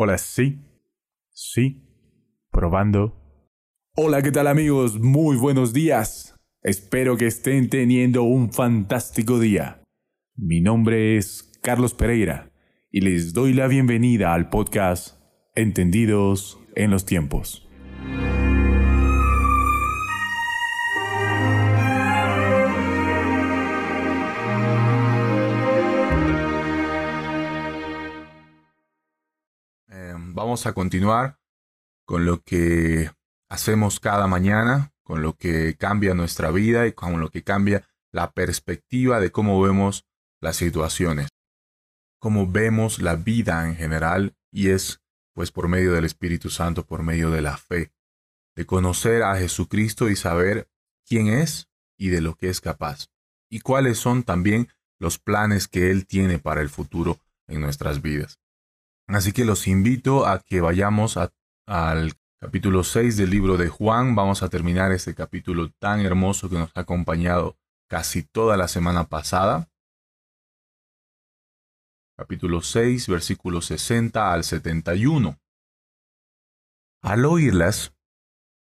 Hola, 0.00 0.16
sí. 0.16 0.60
Sí. 1.28 1.82
Probando. 2.52 3.16
Hola, 3.96 4.22
¿qué 4.22 4.30
tal 4.30 4.46
amigos? 4.46 5.00
Muy 5.00 5.36
buenos 5.36 5.72
días. 5.72 6.36
Espero 6.62 7.16
que 7.16 7.26
estén 7.26 7.68
teniendo 7.68 8.22
un 8.22 8.52
fantástico 8.52 9.40
día. 9.40 9.82
Mi 10.36 10.60
nombre 10.60 11.16
es 11.16 11.50
Carlos 11.64 11.94
Pereira 11.94 12.52
y 12.92 13.00
les 13.00 13.32
doy 13.32 13.54
la 13.54 13.66
bienvenida 13.66 14.34
al 14.34 14.50
podcast 14.50 15.20
Entendidos 15.56 16.60
en 16.76 16.92
los 16.92 17.04
tiempos. 17.04 17.68
Vamos 30.38 30.66
a 30.66 30.72
continuar 30.72 31.40
con 32.06 32.24
lo 32.24 32.42
que 32.42 33.10
hacemos 33.50 33.98
cada 33.98 34.28
mañana, 34.28 34.92
con 35.02 35.20
lo 35.20 35.34
que 35.34 35.74
cambia 35.76 36.14
nuestra 36.14 36.52
vida 36.52 36.86
y 36.86 36.92
con 36.92 37.20
lo 37.20 37.28
que 37.30 37.42
cambia 37.42 37.88
la 38.12 38.30
perspectiva 38.30 39.18
de 39.18 39.32
cómo 39.32 39.60
vemos 39.60 40.06
las 40.40 40.56
situaciones, 40.56 41.28
cómo 42.20 42.46
vemos 42.46 43.00
la 43.00 43.16
vida 43.16 43.66
en 43.66 43.74
general 43.74 44.36
y 44.52 44.70
es 44.70 45.00
pues 45.34 45.50
por 45.50 45.66
medio 45.66 45.92
del 45.92 46.04
Espíritu 46.04 46.50
Santo, 46.50 46.86
por 46.86 47.02
medio 47.02 47.30
de 47.30 47.42
la 47.42 47.56
fe, 47.56 47.92
de 48.54 48.64
conocer 48.64 49.24
a 49.24 49.36
Jesucristo 49.36 50.08
y 50.08 50.14
saber 50.14 50.68
quién 51.04 51.26
es 51.26 51.68
y 51.96 52.10
de 52.10 52.20
lo 52.20 52.36
que 52.36 52.48
es 52.48 52.60
capaz, 52.60 53.08
y 53.50 53.58
cuáles 53.60 53.98
son 53.98 54.22
también 54.22 54.68
los 55.00 55.18
planes 55.18 55.66
que 55.66 55.90
Él 55.90 56.06
tiene 56.06 56.38
para 56.38 56.60
el 56.60 56.68
futuro 56.68 57.18
en 57.48 57.60
nuestras 57.60 58.02
vidas. 58.02 58.38
Así 59.08 59.32
que 59.32 59.46
los 59.46 59.66
invito 59.66 60.26
a 60.26 60.40
que 60.40 60.60
vayamos 60.60 61.16
al 61.16 62.12
capítulo 62.38 62.84
6 62.84 63.16
del 63.16 63.30
libro 63.30 63.56
de 63.56 63.68
Juan. 63.68 64.14
Vamos 64.14 64.42
a 64.42 64.50
terminar 64.50 64.92
este 64.92 65.14
capítulo 65.14 65.70
tan 65.78 66.00
hermoso 66.00 66.50
que 66.50 66.58
nos 66.58 66.70
ha 66.76 66.80
acompañado 66.80 67.56
casi 67.88 68.22
toda 68.22 68.58
la 68.58 68.68
semana 68.68 69.04
pasada. 69.04 69.70
Capítulo 72.18 72.60
6, 72.60 73.08
versículos 73.08 73.66
60 73.66 74.30
al 74.30 74.44
71. 74.44 75.38
Al 77.00 77.24
oírlas, 77.24 77.94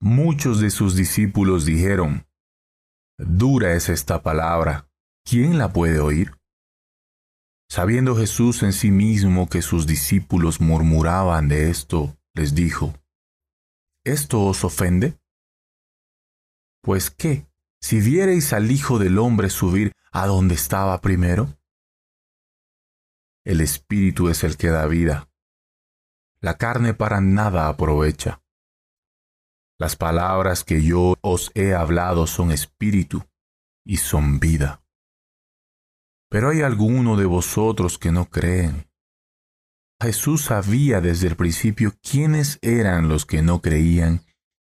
muchos 0.00 0.60
de 0.60 0.68
sus 0.68 0.96
discípulos 0.96 1.64
dijeron, 1.64 2.26
Dura 3.16 3.72
es 3.72 3.88
esta 3.88 4.22
palabra, 4.22 4.90
¿quién 5.24 5.56
la 5.56 5.72
puede 5.72 6.00
oír? 6.00 6.32
Sabiendo 7.68 8.16
Jesús 8.16 8.62
en 8.62 8.72
sí 8.72 8.90
mismo 8.90 9.48
que 9.48 9.60
sus 9.60 9.86
discípulos 9.86 10.60
murmuraban 10.60 11.48
de 11.48 11.70
esto, 11.70 12.16
les 12.34 12.54
dijo, 12.54 12.94
¿Esto 14.04 14.44
os 14.44 14.62
ofende? 14.62 15.18
Pues 16.80 17.10
qué, 17.10 17.46
si 17.80 18.00
viereis 18.00 18.52
al 18.52 18.70
Hijo 18.70 18.98
del 18.98 19.18
Hombre 19.18 19.50
subir 19.50 19.92
a 20.12 20.26
donde 20.26 20.54
estaba 20.54 21.00
primero? 21.00 21.58
El 23.44 23.60
Espíritu 23.60 24.28
es 24.28 24.44
el 24.44 24.56
que 24.56 24.68
da 24.68 24.86
vida. 24.86 25.28
La 26.40 26.56
carne 26.56 26.94
para 26.94 27.20
nada 27.20 27.68
aprovecha. 27.68 28.40
Las 29.78 29.96
palabras 29.96 30.64
que 30.64 30.82
yo 30.82 31.16
os 31.20 31.50
he 31.54 31.74
hablado 31.74 32.26
son 32.26 32.50
espíritu 32.50 33.24
y 33.84 33.98
son 33.98 34.40
vida. 34.40 34.85
Pero 36.36 36.50
hay 36.50 36.60
alguno 36.60 37.16
de 37.16 37.24
vosotros 37.24 37.96
que 37.96 38.12
no 38.12 38.28
creen. 38.28 38.90
Jesús 39.98 40.42
sabía 40.42 41.00
desde 41.00 41.28
el 41.28 41.34
principio 41.34 41.94
quiénes 42.02 42.58
eran 42.60 43.08
los 43.08 43.24
que 43.24 43.40
no 43.40 43.62
creían 43.62 44.20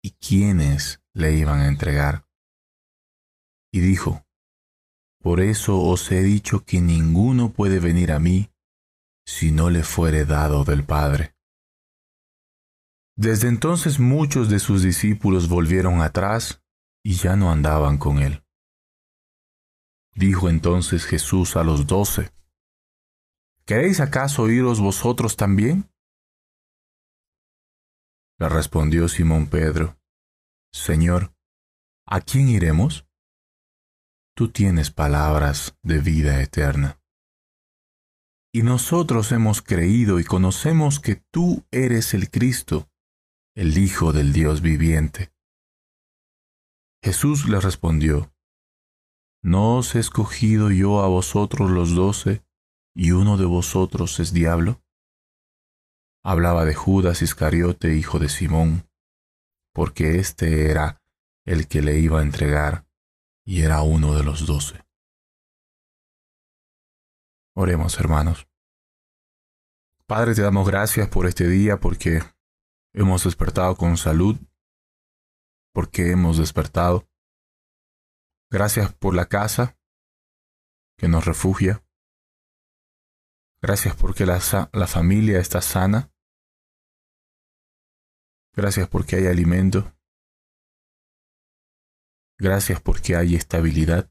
y 0.02 0.12
quiénes 0.12 1.02
le 1.12 1.34
iban 1.36 1.60
a 1.60 1.68
entregar. 1.68 2.24
Y 3.70 3.80
dijo, 3.80 4.24
Por 5.20 5.42
eso 5.42 5.78
os 5.78 6.10
he 6.10 6.22
dicho 6.22 6.64
que 6.64 6.80
ninguno 6.80 7.52
puede 7.52 7.78
venir 7.78 8.12
a 8.12 8.20
mí 8.20 8.50
si 9.26 9.52
no 9.52 9.68
le 9.68 9.82
fuere 9.82 10.24
dado 10.24 10.64
del 10.64 10.82
Padre. 10.82 11.34
Desde 13.18 13.48
entonces 13.48 14.00
muchos 14.00 14.48
de 14.48 14.60
sus 14.60 14.82
discípulos 14.82 15.50
volvieron 15.50 16.00
atrás 16.00 16.62
y 17.04 17.16
ya 17.16 17.36
no 17.36 17.52
andaban 17.52 17.98
con 17.98 18.18
él. 18.20 18.42
Dijo 20.20 20.50
entonces 20.50 21.06
Jesús 21.06 21.56
a 21.56 21.64
los 21.64 21.86
doce, 21.86 22.30
¿Queréis 23.64 24.00
acaso 24.00 24.50
iros 24.50 24.78
vosotros 24.78 25.34
también? 25.34 25.90
Le 28.38 28.50
respondió 28.50 29.08
Simón 29.08 29.46
Pedro, 29.46 29.98
Señor, 30.74 31.32
¿a 32.06 32.20
quién 32.20 32.50
iremos? 32.50 33.08
Tú 34.36 34.50
tienes 34.50 34.90
palabras 34.90 35.78
de 35.82 36.00
vida 36.00 36.42
eterna. 36.42 37.00
Y 38.52 38.62
nosotros 38.62 39.32
hemos 39.32 39.62
creído 39.62 40.20
y 40.20 40.24
conocemos 40.24 41.00
que 41.00 41.16
tú 41.30 41.64
eres 41.70 42.12
el 42.12 42.30
Cristo, 42.30 42.90
el 43.54 43.78
Hijo 43.78 44.12
del 44.12 44.34
Dios 44.34 44.60
viviente. 44.60 45.32
Jesús 47.02 47.48
le 47.48 47.58
respondió, 47.58 48.29
¿No 49.42 49.78
os 49.78 49.94
he 49.94 50.00
escogido 50.00 50.70
yo 50.70 51.00
a 51.02 51.08
vosotros 51.08 51.70
los 51.70 51.94
doce, 51.94 52.44
y 52.94 53.12
uno 53.12 53.38
de 53.38 53.46
vosotros 53.46 54.20
es 54.20 54.34
diablo? 54.34 54.82
Hablaba 56.22 56.66
de 56.66 56.74
Judas 56.74 57.22
Iscariote, 57.22 57.94
hijo 57.94 58.18
de 58.18 58.28
Simón, 58.28 58.86
porque 59.72 60.18
éste 60.18 60.70
era 60.70 61.02
el 61.46 61.68
que 61.68 61.80
le 61.80 61.98
iba 61.98 62.20
a 62.20 62.22
entregar, 62.22 62.86
y 63.46 63.62
era 63.62 63.80
uno 63.80 64.14
de 64.14 64.24
los 64.24 64.46
doce. 64.46 64.84
Oremos, 67.56 67.98
hermanos. 67.98 68.46
Padre, 70.06 70.34
te 70.34 70.42
damos 70.42 70.68
gracias 70.68 71.08
por 71.08 71.26
este 71.26 71.48
día, 71.48 71.80
porque 71.80 72.20
hemos 72.92 73.24
despertado 73.24 73.74
con 73.76 73.96
salud, 73.96 74.36
porque 75.72 76.10
hemos 76.10 76.36
despertado 76.36 77.09
Gracias 78.52 78.92
por 78.92 79.14
la 79.14 79.26
casa 79.26 79.78
que 80.98 81.06
nos 81.06 81.24
refugia. 81.24 81.84
Gracias 83.62 83.94
porque 83.94 84.26
la, 84.26 84.40
familia 84.40 85.38
está 85.38 85.62
sana. 85.62 86.10
Gracias 88.52 88.88
porque 88.88 89.16
hay 89.16 89.26
alimento. 89.28 89.94
Gracias 92.38 92.80
porque 92.80 93.14
hay 93.14 93.36
estabilidad. 93.36 94.10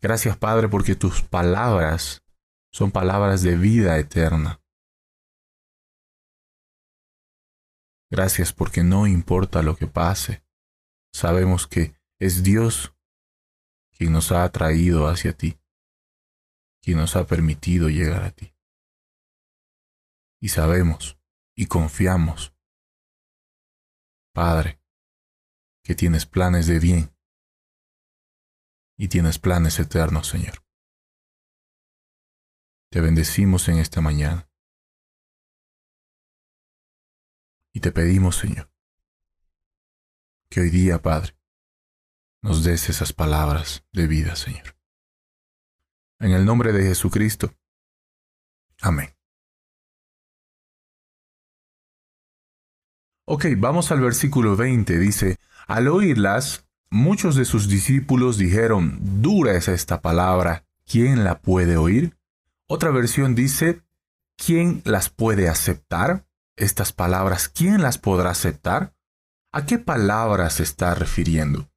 Gracias 0.00 0.36
Padre 0.36 0.68
porque 0.68 0.96
tus 0.96 1.22
palabras 1.22 2.24
son 2.72 2.90
palabras 2.90 3.42
de 3.42 3.56
vida 3.56 3.98
eterna. 3.98 4.63
Gracias 8.14 8.52
porque 8.52 8.84
no 8.84 9.08
importa 9.08 9.60
lo 9.60 9.74
que 9.74 9.88
pase, 9.88 10.44
sabemos 11.12 11.66
que 11.66 12.00
es 12.20 12.44
Dios 12.44 12.94
quien 13.90 14.12
nos 14.12 14.30
ha 14.30 14.44
atraído 14.44 15.08
hacia 15.08 15.36
ti, 15.36 15.60
quien 16.80 16.98
nos 16.98 17.16
ha 17.16 17.26
permitido 17.26 17.88
llegar 17.88 18.22
a 18.22 18.30
ti. 18.30 18.54
Y 20.40 20.50
sabemos 20.50 21.18
y 21.56 21.66
confiamos, 21.66 22.54
Padre, 24.32 24.80
que 25.82 25.96
tienes 25.96 26.24
planes 26.24 26.68
de 26.68 26.78
bien 26.78 27.18
y 28.96 29.08
tienes 29.08 29.40
planes 29.40 29.80
eternos, 29.80 30.28
Señor. 30.28 30.64
Te 32.92 33.00
bendecimos 33.00 33.68
en 33.68 33.78
esta 33.78 34.00
mañana. 34.00 34.48
Y 37.74 37.80
te 37.80 37.90
pedimos, 37.90 38.36
Señor, 38.36 38.70
que 40.48 40.60
hoy 40.60 40.70
día, 40.70 41.02
Padre, 41.02 41.36
nos 42.40 42.62
des 42.62 42.88
esas 42.88 43.12
palabras 43.12 43.84
de 43.92 44.06
vida, 44.06 44.36
Señor. 44.36 44.76
En 46.20 46.30
el 46.30 46.44
nombre 46.44 46.72
de 46.72 46.84
Jesucristo. 46.84 47.52
Amén. 48.80 49.10
Ok, 53.26 53.46
vamos 53.56 53.90
al 53.90 54.00
versículo 54.00 54.54
20. 54.54 54.96
Dice, 55.00 55.38
al 55.66 55.88
oírlas, 55.88 56.68
muchos 56.90 57.34
de 57.34 57.44
sus 57.44 57.68
discípulos 57.68 58.38
dijeron, 58.38 59.00
dura 59.20 59.56
es 59.56 59.66
esta 59.66 60.00
palabra, 60.00 60.64
¿quién 60.86 61.24
la 61.24 61.40
puede 61.40 61.76
oír? 61.76 62.16
Otra 62.68 62.90
versión 62.92 63.34
dice, 63.34 63.82
¿quién 64.36 64.80
las 64.84 65.10
puede 65.10 65.48
aceptar? 65.48 66.24
Estas 66.56 66.92
palabras, 66.92 67.48
¿quién 67.48 67.82
las 67.82 67.98
podrá 67.98 68.30
aceptar? 68.30 68.94
¿A 69.52 69.66
qué 69.66 69.78
palabras 69.78 70.54
se 70.54 70.62
está 70.62 70.94
refiriendo? 70.94 71.68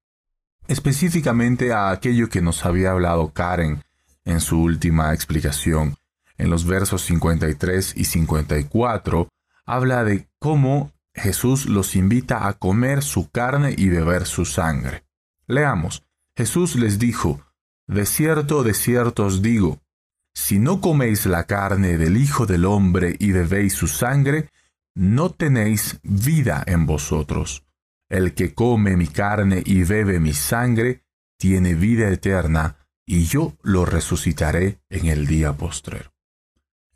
Específicamente 0.67 1.73
a 1.73 1.91
aquello 1.91 2.29
que 2.29 2.41
nos 2.41 2.65
había 2.65 2.91
hablado 2.91 3.31
Karen 3.33 3.83
en 4.25 4.41
su 4.41 4.61
última 4.61 5.13
explicación. 5.13 5.95
En 6.37 6.49
los 6.49 6.65
versos 6.65 7.01
53 7.03 7.93
y 7.95 8.05
54 8.05 9.29
habla 9.65 10.03
de 10.03 10.27
cómo 10.39 10.91
Jesús 11.13 11.65
los 11.65 11.95
invita 11.95 12.47
a 12.47 12.53
comer 12.53 13.01
su 13.01 13.29
carne 13.29 13.73
y 13.75 13.89
beber 13.89 14.25
su 14.25 14.45
sangre. 14.45 15.03
Leamos. 15.47 16.03
Jesús 16.35 16.75
les 16.75 16.99
dijo, 16.99 17.41
De 17.87 18.05
cierto, 18.05 18.63
de 18.63 18.75
cierto 18.75 19.25
os 19.25 19.41
digo, 19.41 19.81
si 20.35 20.59
no 20.59 20.81
coméis 20.81 21.25
la 21.25 21.45
carne 21.45 21.97
del 21.97 22.15
Hijo 22.15 22.45
del 22.45 22.65
Hombre 22.65 23.15
y 23.17 23.31
bebéis 23.31 23.73
su 23.73 23.87
sangre, 23.87 24.51
no 24.97 25.29
tenéis 25.29 25.99
vida 26.01 26.63
en 26.65 26.87
vosotros. 26.87 27.63
El 28.09 28.33
que 28.33 28.55
come 28.55 28.97
mi 28.97 29.05
carne 29.07 29.61
y 29.63 29.83
bebe 29.83 30.19
mi 30.19 30.33
sangre, 30.33 31.03
tiene 31.37 31.75
vida 31.75 32.09
eterna, 32.09 32.77
y 33.05 33.25
yo 33.25 33.53
lo 33.61 33.85
resucitaré 33.85 34.79
en 34.89 35.05
el 35.05 35.27
día 35.27 35.53
postrero. 35.53 36.11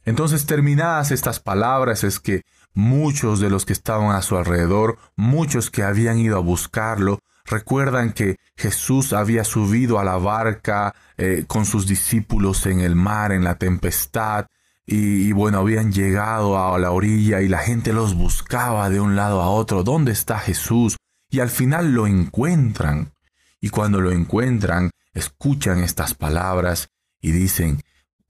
Entonces, 0.04 0.48
terminadas 0.48 1.12
estas 1.12 1.40
palabras, 1.40 2.04
es 2.04 2.20
que 2.20 2.42
muchos 2.74 3.40
de 3.40 3.52
los 3.52 3.66
que 3.66 3.74
estaban 3.74 4.16
a 4.16 4.24
su 4.24 4.36
alrededor, 4.36 4.98
muchos 5.16 5.70
que 5.70 5.84
habían 5.84 6.18
ido 6.18 6.38
a 6.38 6.42
buscarlo, 6.42 7.20
recuerdan 7.46 8.14
que 8.14 8.38
Jesús 8.56 9.14
había 9.14 9.44
subido 9.44 10.00
a 10.00 10.04
la 10.04 10.18
barca 10.18 10.96
eh, 11.18 11.46
con 11.46 11.66
sus 11.66 11.86
discípulos 11.86 12.66
en 12.66 12.80
el 12.80 12.96
mar, 12.96 13.32
en 13.32 13.44
la 13.44 13.60
tempestad, 13.60 14.48
y, 14.94 15.32
bueno, 15.32 15.60
habían 15.60 15.94
llegado 15.94 16.60
a 16.60 16.78
la 16.78 16.92
orilla 16.92 17.40
y 17.40 17.48
la 17.48 17.60
gente 17.60 17.94
los 17.94 18.14
buscaba 18.14 18.90
de 18.90 19.00
un 19.00 19.16
lado 19.16 19.42
a 19.42 19.50
otro. 19.50 19.84
¿Dónde 19.84 20.12
está 20.12 20.38
Jesús? 20.38 20.98
Y 21.30 21.40
al 21.40 21.50
final 21.50 21.94
lo 21.94 22.08
encuentran. 22.08 23.14
Y 23.62 23.70
cuando 23.70 24.02
lo 24.02 24.12
encuentran, 24.12 24.92
escuchan 25.14 25.82
estas 25.82 26.14
palabras 26.14 26.90
y 27.22 27.32
dicen, 27.32 27.82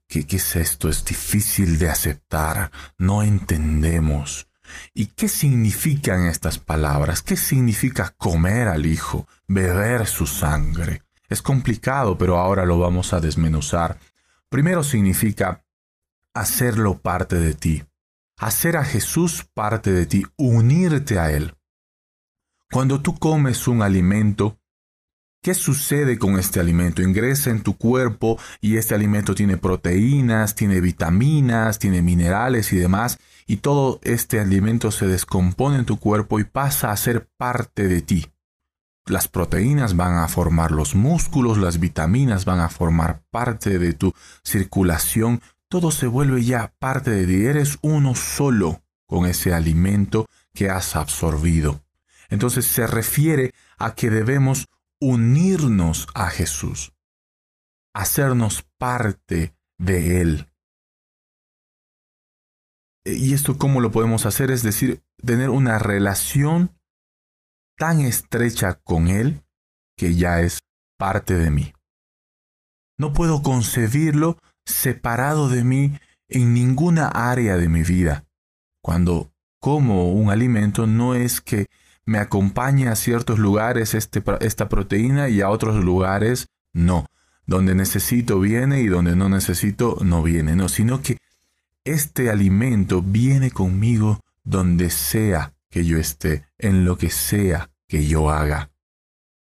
¿qué, 0.06 0.24
qué 0.24 0.36
es 0.36 0.54
esto? 0.54 0.88
Es 0.88 1.04
difícil 1.04 1.80
de 1.80 1.90
aceptar, 1.90 2.70
no 2.96 3.24
entendemos. 3.24 4.46
¿Y 4.94 5.06
qué 5.06 5.26
significan 5.28 6.26
estas 6.26 6.60
palabras? 6.60 7.22
¿Qué 7.22 7.36
significa 7.36 8.14
comer 8.16 8.68
al 8.68 8.86
Hijo, 8.86 9.26
beber 9.48 10.06
su 10.06 10.28
sangre? 10.28 11.02
Es 11.28 11.42
complicado, 11.42 12.16
pero 12.16 12.38
ahora 12.38 12.64
lo 12.66 12.78
vamos 12.78 13.12
a 13.12 13.20
desmenuzar. 13.20 13.98
Primero 14.48 14.84
significa 14.84 15.61
hacerlo 16.34 16.98
parte 16.98 17.36
de 17.36 17.54
ti, 17.54 17.84
hacer 18.38 18.76
a 18.76 18.84
Jesús 18.84 19.46
parte 19.54 19.92
de 19.92 20.06
ti, 20.06 20.24
unirte 20.36 21.18
a 21.18 21.30
Él. 21.30 21.54
Cuando 22.70 23.02
tú 23.02 23.18
comes 23.18 23.68
un 23.68 23.82
alimento, 23.82 24.58
¿Qué 25.44 25.54
sucede 25.54 26.18
con 26.18 26.38
este 26.38 26.60
alimento? 26.60 27.02
Ingresa 27.02 27.50
en 27.50 27.64
tu 27.64 27.76
cuerpo 27.76 28.38
y 28.60 28.76
este 28.76 28.94
alimento 28.94 29.34
tiene 29.34 29.56
proteínas, 29.56 30.54
tiene 30.54 30.80
vitaminas, 30.80 31.80
tiene 31.80 32.00
minerales 32.00 32.72
y 32.72 32.76
demás, 32.76 33.18
y 33.48 33.56
todo 33.56 33.98
este 34.04 34.38
alimento 34.38 34.92
se 34.92 35.08
descompone 35.08 35.78
en 35.78 35.84
tu 35.84 35.98
cuerpo 35.98 36.38
y 36.38 36.44
pasa 36.44 36.92
a 36.92 36.96
ser 36.96 37.28
parte 37.36 37.88
de 37.88 38.02
ti. 38.02 38.28
Las 39.04 39.26
proteínas 39.26 39.96
van 39.96 40.14
a 40.18 40.28
formar 40.28 40.70
los 40.70 40.94
músculos, 40.94 41.58
las 41.58 41.80
vitaminas 41.80 42.44
van 42.44 42.60
a 42.60 42.68
formar 42.68 43.24
parte 43.32 43.80
de 43.80 43.94
tu 43.94 44.14
circulación, 44.44 45.42
todo 45.72 45.90
se 45.90 46.06
vuelve 46.06 46.44
ya 46.44 46.74
parte 46.78 47.10
de 47.10 47.26
ti, 47.26 47.46
eres 47.46 47.78
uno 47.80 48.14
solo 48.14 48.82
con 49.06 49.24
ese 49.24 49.54
alimento 49.54 50.26
que 50.52 50.68
has 50.68 50.96
absorbido. 50.96 51.82
Entonces 52.28 52.66
se 52.66 52.86
refiere 52.86 53.54
a 53.78 53.94
que 53.94 54.10
debemos 54.10 54.68
unirnos 55.00 56.08
a 56.12 56.28
Jesús, 56.28 56.92
hacernos 57.94 58.66
parte 58.76 59.56
de 59.78 60.20
Él. 60.20 60.52
¿Y 63.06 63.32
esto 63.32 63.56
cómo 63.56 63.80
lo 63.80 63.90
podemos 63.92 64.26
hacer? 64.26 64.50
Es 64.50 64.62
decir, 64.62 65.02
tener 65.24 65.48
una 65.48 65.78
relación 65.78 66.78
tan 67.78 68.02
estrecha 68.02 68.74
con 68.74 69.08
Él 69.08 69.42
que 69.96 70.16
ya 70.16 70.42
es 70.42 70.58
parte 70.98 71.38
de 71.38 71.50
mí. 71.50 71.72
No 72.98 73.14
puedo 73.14 73.42
concebirlo 73.42 74.36
separado 74.64 75.48
de 75.48 75.64
mí 75.64 75.98
en 76.28 76.54
ninguna 76.54 77.08
área 77.08 77.56
de 77.56 77.68
mi 77.68 77.82
vida. 77.82 78.24
Cuando 78.80 79.32
como 79.58 80.12
un 80.12 80.30
alimento 80.30 80.86
no 80.86 81.14
es 81.14 81.40
que 81.40 81.66
me 82.04 82.18
acompaña 82.18 82.92
a 82.92 82.96
ciertos 82.96 83.38
lugares 83.38 83.94
este, 83.94 84.22
esta 84.40 84.68
proteína 84.68 85.28
y 85.28 85.40
a 85.40 85.50
otros 85.50 85.82
lugares 85.84 86.48
no. 86.72 87.06
Donde 87.46 87.74
necesito 87.74 88.40
viene 88.40 88.80
y 88.80 88.86
donde 88.86 89.16
no 89.16 89.28
necesito 89.28 89.98
no 90.02 90.22
viene, 90.22 90.56
no, 90.56 90.68
sino 90.68 91.02
que 91.02 91.18
este 91.84 92.30
alimento 92.30 93.02
viene 93.02 93.50
conmigo 93.50 94.20
donde 94.44 94.90
sea 94.90 95.54
que 95.68 95.84
yo 95.84 95.98
esté, 95.98 96.46
en 96.58 96.84
lo 96.84 96.96
que 96.98 97.10
sea 97.10 97.70
que 97.88 98.06
yo 98.06 98.30
haga. 98.30 98.70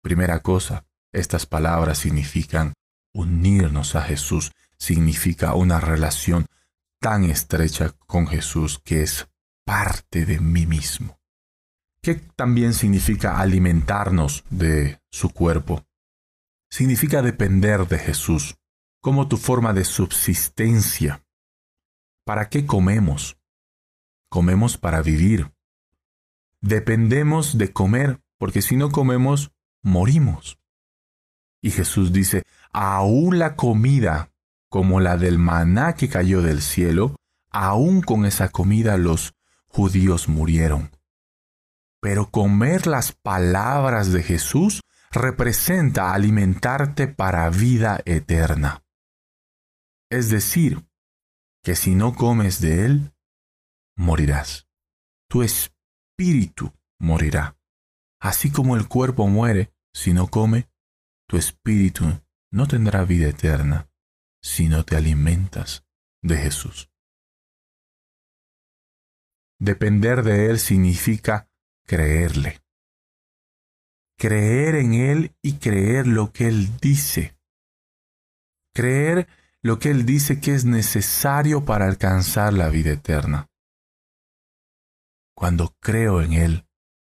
Primera 0.01 0.41
cosa, 0.41 0.85
estas 1.13 1.47
palabras 1.47 1.99
significan 1.99 2.75
unirnos 3.13 3.97
a 3.97 4.03
Jesús, 4.03 4.53
significa 4.85 5.55
una 5.55 5.81
relación 5.81 6.47
tan 7.01 7.25
estrecha 7.25 7.91
con 8.07 8.27
Jesús 8.27 8.79
que 8.85 9.03
es 9.03 9.29
parte 9.65 10.27
de 10.27 10.41
mí 10.41 10.67
mismo. 10.67 11.19
¿Qué 12.03 12.15
también 12.15 12.75
significa 12.75 13.41
alimentarnos 13.41 14.45
de 14.51 15.01
su 15.11 15.31
cuerpo? 15.31 15.87
Significa 16.71 17.23
depender 17.23 17.89
de 17.89 17.99
Jesús 17.99 18.57
como 19.01 19.27
tu 19.27 19.39
forma 19.39 19.73
de 19.73 19.85
subsistencia. 19.85 21.25
¿Para 22.25 22.51
qué 22.51 22.67
comemos? 22.67 23.39
Comemos 24.29 24.77
para 24.77 25.01
vivir. 25.01 25.51
Dependemos 26.61 27.57
de 27.57 27.73
comer 27.73 28.21
porque 28.39 28.61
si 28.61 28.77
no 28.77 28.91
comemos, 28.91 29.53
morimos. 29.83 30.59
Y 31.63 31.71
Jesús 31.71 32.13
dice, 32.13 32.43
aún 32.71 33.39
la 33.39 33.57
comida 33.57 34.34
como 34.75 34.99
la 34.99 35.17
del 35.17 35.39
maná 35.39 35.95
que 35.95 36.09
cayó 36.09 36.43
del 36.43 36.61
cielo, 36.61 37.15
aún 37.49 38.03
con 38.03 38.27
esa 38.27 38.49
comida 38.49 38.97
los 38.97 39.37
judíos 39.69 40.29
murieron. 40.29 40.91
Pero 42.01 42.29
comer 42.33 42.89
las 42.89 43.13
palabras 43.13 44.11
de 44.11 44.25
Jesús 44.25 44.81
representa 45.13 46.13
alimentarte 46.13 47.07
para 47.07 47.49
vida 47.51 48.01
eterna. 48.05 48.83
Es 50.11 50.29
decir, 50.29 50.85
que 51.63 51.77
si 51.77 51.95
no 51.95 52.17
comes 52.17 52.61
de 52.61 52.85
Él, 52.85 53.15
morirás. 53.95 54.67
Tu 55.29 55.45
espíritu 55.45 56.73
morirá. 56.99 57.57
Así 58.19 58.51
como 58.51 58.75
el 58.75 58.89
cuerpo 58.89 59.29
muere 59.29 59.73
si 59.93 60.13
no 60.13 60.27
come, 60.27 60.69
tu 61.29 61.37
espíritu 61.37 62.21
no 62.51 62.67
tendrá 62.67 63.05
vida 63.05 63.29
eterna 63.29 63.89
si 64.45 64.69
no 64.69 64.85
te 64.85 64.95
alimentas 64.95 65.87
de 66.21 66.37
Jesús. 66.37 66.91
Depender 69.59 70.23
de 70.23 70.51
Él 70.51 70.59
significa 70.59 71.49
creerle. 71.87 72.63
Creer 74.19 74.75
en 74.75 74.93
Él 74.93 75.35
y 75.41 75.55
creer 75.55 76.07
lo 76.07 76.31
que 76.31 76.47
Él 76.47 76.77
dice. 76.79 77.39
Creer 78.75 79.29
lo 79.63 79.79
que 79.79 79.91
Él 79.91 80.05
dice 80.05 80.41
que 80.41 80.55
es 80.55 80.67
necesario 80.67 81.65
para 81.65 81.87
alcanzar 81.87 82.53
la 82.53 82.69
vida 82.69 82.91
eterna. 82.93 83.49
Cuando 85.35 85.75
creo 85.81 86.21
en 86.21 86.35
Él, 86.35 86.67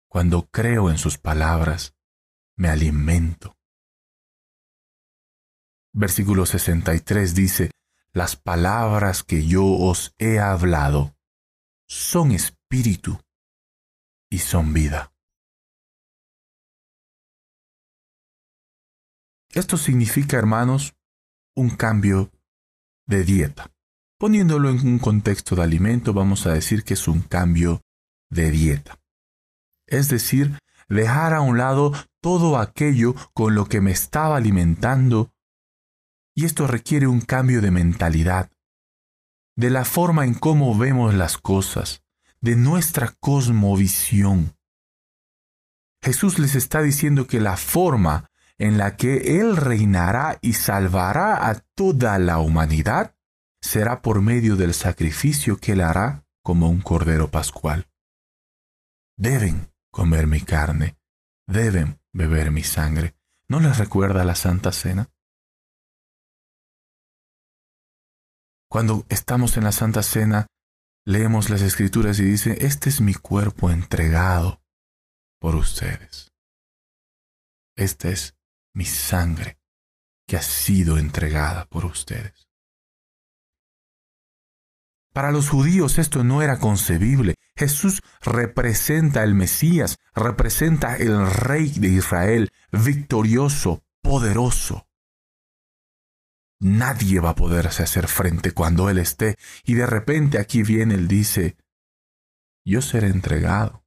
cuando 0.09 0.47
creo 0.51 0.91
en 0.91 0.99
sus 0.99 1.17
palabras, 1.17 1.97
me 2.55 2.69
alimento. 2.69 3.57
Versículo 5.95 6.45
63 6.45 7.35
dice, 7.35 7.71
las 8.13 8.37
palabras 8.37 9.23
que 9.23 9.47
yo 9.47 9.65
os 9.65 10.13
he 10.19 10.41
hablado 10.41 11.17
son 11.87 12.33
espíritu 12.33 13.19
y 14.29 14.39
son 14.39 14.73
vida. 14.73 15.13
Esto 19.51 19.77
significa, 19.77 20.37
hermanos, 20.37 20.97
un 21.55 21.71
cambio 21.71 22.33
de 23.07 23.23
dieta. 23.23 23.71
Poniéndolo 24.19 24.71
en 24.71 24.85
un 24.85 24.99
contexto 24.99 25.55
de 25.55 25.63
alimento, 25.63 26.13
vamos 26.13 26.47
a 26.47 26.53
decir 26.53 26.83
que 26.83 26.95
es 26.95 27.07
un 27.07 27.21
cambio 27.21 27.83
de 28.31 28.51
dieta. 28.51 28.99
Es 29.87 30.09
decir, 30.09 30.59
dejar 30.89 31.35
a 31.35 31.41
un 31.41 31.59
lado 31.59 31.93
todo 32.21 32.59
aquello 32.59 33.15
con 33.33 33.55
lo 33.55 33.67
que 33.67 33.81
me 33.81 33.93
estaba 33.93 34.37
alimentando. 34.37 35.31
Y 36.35 36.45
esto 36.45 36.67
requiere 36.67 37.07
un 37.07 37.21
cambio 37.21 37.61
de 37.61 37.71
mentalidad, 37.71 38.51
de 39.57 39.71
la 39.71 39.85
forma 39.85 40.25
en 40.25 40.35
cómo 40.35 40.77
vemos 40.77 41.15
las 41.15 41.39
cosas, 41.39 42.03
de 42.41 42.57
nuestra 42.57 43.15
cosmovisión. 43.21 44.57
Jesús 46.03 46.39
les 46.39 46.55
está 46.55 46.83
diciendo 46.83 47.27
que 47.27 47.41
la 47.41 47.57
forma 47.57 48.31
en 48.59 48.79
la 48.79 48.97
que 48.97 49.41
Él 49.41 49.57
reinará 49.57 50.39
y 50.43 50.55
salvará 50.55 51.49
a 51.49 51.61
toda 51.75 52.19
la 52.19 52.39
humanidad, 52.39 53.17
será 53.61 54.03
por 54.03 54.21
medio 54.21 54.57
del 54.57 54.75
sacrificio 54.75 55.57
que 55.57 55.73
Él 55.73 55.81
hará 55.81 56.27
como 56.43 56.69
un 56.69 56.81
cordero 56.81 57.31
pascual. 57.31 57.89
Deben 59.17 59.73
comer 59.91 60.27
mi 60.27 60.41
carne, 60.41 60.99
deben 61.47 62.01
beber 62.13 62.51
mi 62.51 62.63
sangre. 62.63 63.17
¿No 63.49 63.61
les 63.61 63.79
recuerda 63.79 64.25
la 64.25 64.35
Santa 64.35 64.73
Cena? 64.73 65.11
Cuando 68.75 69.07
estamos 69.09 69.57
en 69.57 69.63
la 69.63 69.71
Santa 69.71 70.03
Cena, 70.03 70.49
leemos 71.07 71.49
las 71.49 71.63
Escrituras 71.63 72.19
y 72.19 72.25
dice, 72.25 72.67
este 72.67 72.89
es 72.89 73.01
mi 73.01 73.15
cuerpo 73.15 73.71
entregado 73.71 74.65
por 75.39 75.55
ustedes. 75.55 76.33
Esta 77.77 78.09
es 78.09 78.35
mi 78.75 78.85
sangre 78.85 79.61
que 80.27 80.37
ha 80.37 80.43
sido 80.43 80.99
entregada 80.99 81.67
por 81.67 81.85
ustedes. 81.85 82.49
Para 85.13 85.31
los 85.31 85.51
judíos 85.51 85.99
esto 85.99 86.25
no 86.25 86.43
era 86.43 86.59
concebible. 86.59 87.37
Jesús 87.55 88.03
representa 88.23 89.23
el 89.23 89.37
Mesías, 89.37 89.99
representa 90.17 90.97
el 90.97 91.31
Rey 91.31 91.71
de 91.79 91.91
Israel, 91.91 92.51
victorioso, 92.73 93.85
poderoso. 94.03 94.89
Nadie 96.65 97.21
va 97.21 97.31
a 97.31 97.35
poderse 97.35 97.83
hacer 97.83 98.09
frente 98.09 98.53
cuando 98.53 98.89
Él 98.89 98.97
esté. 98.97 99.37
Y 99.65 99.75
de 99.75 99.85
repente 99.85 100.39
aquí 100.39 100.63
viene 100.63 100.95
Él 100.95 101.09
dice, 101.09 101.59
yo 102.65 102.81
seré 102.81 103.09
entregado. 103.09 103.85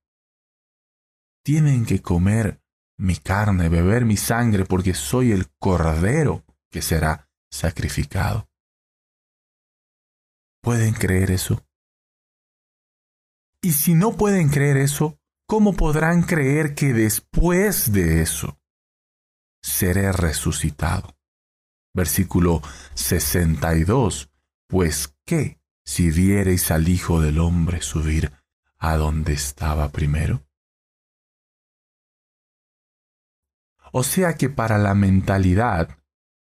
Tienen 1.43 1.87
que 1.87 2.03
comer 2.03 2.61
mi 2.99 3.15
carne, 3.15 3.69
beber 3.69 4.05
mi 4.05 4.15
sangre, 4.15 4.63
porque 4.63 4.93
soy 4.93 5.31
el 5.31 5.49
cordero 5.57 6.45
que 6.69 6.83
será 6.83 7.27
sacrificado. 7.49 8.47
¿Pueden 10.61 10.93
creer 10.93 11.31
eso? 11.31 11.65
Y 13.63 13.71
si 13.71 13.95
no 13.95 14.15
pueden 14.17 14.49
creer 14.49 14.77
eso, 14.77 15.17
¿cómo 15.47 15.73
podrán 15.73 16.21
creer 16.21 16.75
que 16.75 16.93
después 16.93 17.91
de 17.91 18.21
eso 18.21 18.59
seré 19.63 20.11
resucitado? 20.11 21.16
Versículo 21.97 22.61
62. 22.93 24.29
Pues 24.67 25.15
qué 25.25 25.59
si 25.83 26.11
viereis 26.11 26.69
al 26.69 26.87
Hijo 26.87 27.21
del 27.21 27.39
Hombre 27.39 27.81
subir 27.81 28.31
a 28.77 28.97
donde 28.97 29.33
estaba 29.33 29.89
primero? 29.89 30.45
O 33.91 34.03
sea 34.03 34.35
que 34.35 34.47
para 34.47 34.77
la 34.77 34.93
mentalidad 34.93 35.97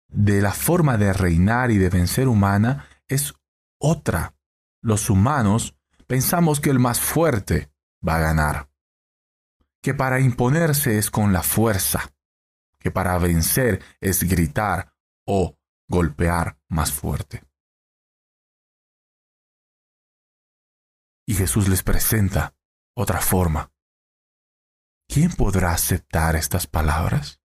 de 0.09 0.43
la 0.43 0.50
forma 0.50 0.97
de 0.97 1.12
reinar 1.12 1.71
y 1.71 1.79
de 1.79 1.91
vencer 1.91 2.26
humana 2.26 2.88
es 3.07 3.33
otra. 3.79 4.35
Los 4.83 5.11
humanos 5.11 5.76
pensamos 6.09 6.59
que 6.59 6.71
el 6.71 6.81
más 6.81 6.99
fuerte 6.99 7.71
va 8.07 8.17
a 8.17 8.21
ganar, 8.21 8.69
que 9.81 9.95
para 9.95 10.19
imponerse 10.19 10.99
es 10.99 11.09
con 11.09 11.33
la 11.33 11.45
fuerza, 11.45 12.12
que 12.81 12.91
para 12.91 13.17
vencer 13.19 13.81
es 14.00 14.25
gritar 14.25 14.96
o 15.26 15.59
golpear 15.88 16.59
más 16.68 16.92
fuerte. 16.92 17.45
Y 21.26 21.35
Jesús 21.35 21.68
les 21.68 21.83
presenta 21.83 22.56
otra 22.95 23.21
forma. 23.21 23.73
¿Quién 25.09 25.33
podrá 25.33 25.73
aceptar 25.73 26.37
estas 26.37 26.66
palabras? 26.66 27.40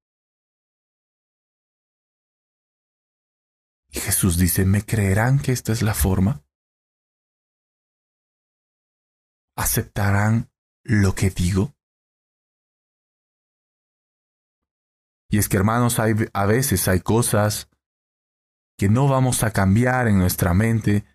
Y 3.89 4.00
Jesús 4.00 4.38
dice, 4.38 4.65
¿me 4.65 4.85
creerán 4.85 5.39
que 5.39 5.51
esta 5.51 5.71
es 5.73 5.81
la 5.81 5.93
forma? 5.93 6.45
¿Aceptarán 9.57 10.51
lo 10.83 11.13
que 11.13 11.29
digo? 11.29 11.75
Y 15.29 15.38
es 15.38 15.50
que 15.50 15.57
hermanos, 15.57 16.00
hay, 16.00 16.13
a 16.33 16.45
veces 16.45 16.88
hay 16.88 17.00
cosas 17.00 17.70
que 18.77 18.89
no 18.89 19.07
vamos 19.07 19.43
a 19.43 19.51
cambiar 19.51 20.07
en 20.07 20.17
nuestra 20.17 20.53
mente, 20.53 21.05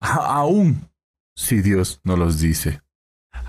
aún 0.00 0.90
si 1.36 1.60
Dios 1.62 2.00
no 2.04 2.16
los 2.16 2.40
dice. 2.40 2.82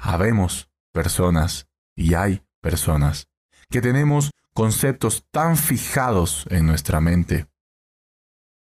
Habemos 0.01 0.69
personas, 0.91 1.67
y 1.95 2.13
hay 2.13 2.45
personas, 2.61 3.27
que 3.69 3.81
tenemos 3.81 4.31
conceptos 4.53 5.25
tan 5.31 5.57
fijados 5.57 6.45
en 6.49 6.65
nuestra 6.65 7.01
mente. 7.01 7.47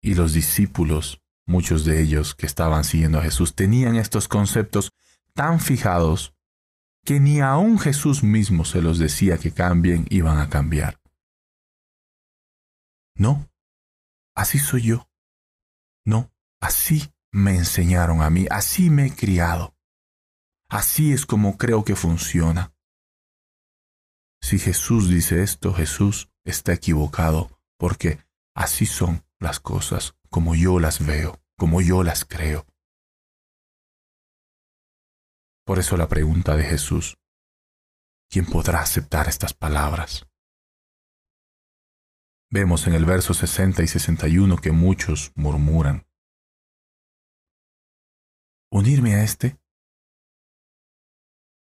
Y 0.02 0.14
los 0.14 0.32
discípulos, 0.32 1.22
muchos 1.46 1.84
de 1.84 2.00
ellos 2.00 2.34
que 2.34 2.46
estaban 2.46 2.84
siguiendo 2.84 3.18
a 3.18 3.22
Jesús, 3.22 3.54
tenían 3.54 3.96
estos 3.96 4.28
conceptos 4.28 4.92
tan 5.34 5.60
fijados 5.60 6.34
que 7.04 7.20
ni 7.20 7.40
aun 7.40 7.78
Jesús 7.78 8.22
mismo 8.22 8.64
se 8.64 8.82
los 8.82 8.98
decía 8.98 9.38
que 9.38 9.52
cambien, 9.52 10.06
iban 10.10 10.38
a 10.38 10.48
cambiar. 10.48 11.00
No, 13.14 13.49
así 14.40 14.58
soy 14.58 14.82
yo. 14.82 15.08
No, 16.06 16.32
así 16.60 17.12
me 17.30 17.56
enseñaron 17.56 18.22
a 18.22 18.30
mí, 18.30 18.46
así 18.50 18.88
me 18.88 19.06
he 19.06 19.14
criado. 19.14 19.76
Así 20.68 21.12
es 21.12 21.26
como 21.26 21.58
creo 21.58 21.84
que 21.84 21.94
funciona. 21.94 22.74
Si 24.40 24.58
Jesús 24.58 25.10
dice 25.10 25.42
esto, 25.42 25.74
Jesús 25.74 26.30
está 26.44 26.72
equivocado, 26.72 27.60
porque 27.78 28.18
así 28.54 28.86
son 28.86 29.26
las 29.38 29.60
cosas, 29.60 30.14
como 30.30 30.54
yo 30.54 30.80
las 30.80 31.04
veo, 31.04 31.42
como 31.58 31.82
yo 31.82 32.02
las 32.02 32.24
creo. 32.24 32.66
Por 35.66 35.78
eso 35.78 35.98
la 35.98 36.08
pregunta 36.08 36.56
de 36.56 36.64
Jesús, 36.64 37.18
¿quién 38.30 38.46
podrá 38.46 38.80
aceptar 38.80 39.28
estas 39.28 39.52
palabras? 39.52 40.29
Vemos 42.52 42.88
en 42.88 42.94
el 42.94 43.04
verso 43.04 43.32
60 43.32 43.82
y 43.84 43.86
61 43.86 44.56
que 44.56 44.72
muchos 44.72 45.30
murmuran. 45.36 46.04
¿Unirme 48.72 49.14
a 49.14 49.22
este? 49.22 49.56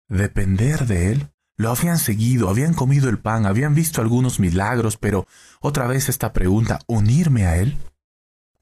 ¿Depender 0.09 0.85
de 0.85 1.13
él? 1.13 1.31
Lo 1.57 1.71
habían 1.71 1.97
seguido, 1.97 2.49
habían 2.49 2.73
comido 2.73 3.09
el 3.09 3.19
pan, 3.19 3.45
habían 3.45 3.73
visto 3.73 4.01
algunos 4.01 4.41
milagros, 4.41 4.97
pero 4.97 5.25
otra 5.61 5.87
vez 5.87 6.09
esta 6.09 6.33
pregunta, 6.33 6.79
¿unirme 6.85 7.45
a 7.45 7.55
Él? 7.55 7.77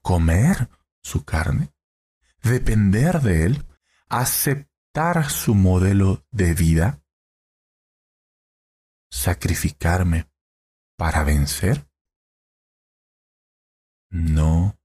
¿Comer 0.00 0.68
su 1.02 1.24
carne? 1.24 1.74
¿Depender 2.44 3.20
de 3.20 3.46
Él? 3.46 3.66
¿Aceptar 4.08 5.28
su 5.28 5.56
modelo 5.56 6.24
de 6.30 6.54
vida? 6.54 7.02
¿Sacrificarme 9.10 10.30
para 10.96 11.24
vencer? 11.24 11.88
No, 14.14 14.78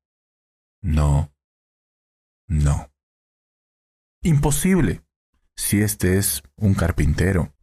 no, 0.81 1.31
no. 2.47 2.91
Imposible 4.23 5.03
si 5.55 5.81
este 5.81 6.17
es 6.17 6.41
un 6.55 6.73
carpintero 6.73 7.53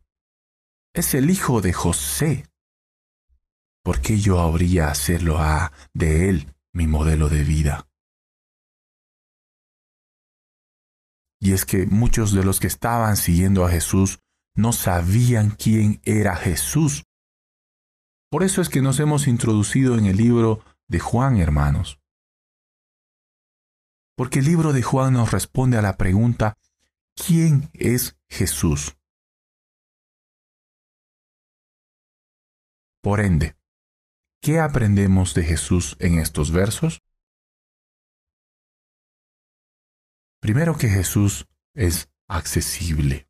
es 0.95 1.15
el 1.15 1.29
hijo 1.29 1.61
de 1.61 1.73
José. 1.73 2.47
¿Por 3.83 4.01
qué 4.01 4.21
yo 4.21 4.39
habría 4.39 4.93
hacerlo 4.93 5.39
a 5.39 5.73
de 5.93 6.29
él 6.29 6.55
mi 6.73 6.87
modelo 6.87 7.29
de 7.29 7.43
vida? 7.43 7.89
Y 11.41 11.53
es 11.53 11.65
que 11.65 11.87
muchos 11.87 12.33
de 12.33 12.45
los 12.45 12.61
que 12.61 12.69
estaban 12.69 13.17
siguiendo 13.17 13.65
a 13.65 13.71
Jesús 13.71 14.21
no 14.55 14.73
sabían 14.73 15.51
quién 15.51 16.01
era 16.05 16.37
Jesús. 16.37 17.03
Por 18.31 18.45
eso 18.45 18.63
es 18.63 18.69
que 18.69 18.83
nos 18.83 19.01
hemos 19.01 19.27
introducido 19.27 19.99
en 19.99 20.07
el 20.07 20.17
libro 20.17 20.63
de 20.88 20.99
Juan, 20.99 21.38
hermanos. 21.38 22.00
Porque 24.16 24.38
el 24.38 24.47
libro 24.47 24.73
de 24.73 24.83
Juan 24.83 25.12
nos 25.12 25.31
responde 25.31 25.76
a 25.76 25.83
la 25.83 25.97
pregunta, 25.97 26.57
¿quién 27.14 27.71
es 27.75 28.19
Jesús? 28.28 28.97
Por 33.02 33.21
ende, 33.21 33.57
¿qué 34.40 34.59
aprendemos 34.59 35.35
de 35.35 35.45
Jesús 35.45 35.97
en 36.00 36.19
estos 36.19 36.50
versos? 36.50 37.02
Primero 40.40 40.76
que 40.76 40.88
Jesús 40.88 41.47
es 41.75 42.09
accesible. 42.28 43.28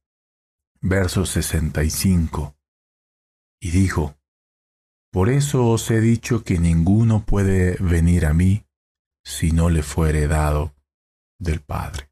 Verso 0.80 1.26
65. 1.26 2.56
Y 3.60 3.70
dijo, 3.70 4.16
Por 5.16 5.30
eso 5.30 5.68
os 5.68 5.90
he 5.90 6.02
dicho 6.02 6.44
que 6.44 6.58
ninguno 6.58 7.24
puede 7.24 7.78
venir 7.82 8.26
a 8.26 8.34
mí 8.34 8.66
si 9.24 9.50
no 9.50 9.70
le 9.70 9.82
fuere 9.82 10.28
dado 10.28 10.74
del 11.40 11.62
Padre. 11.62 12.10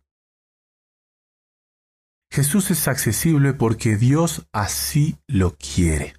Jesús 2.32 2.70
es 2.70 2.88
accesible 2.88 3.52
porque 3.52 3.98
Dios 3.98 4.48
así 4.54 5.18
lo 5.26 5.54
quiere. 5.58 6.14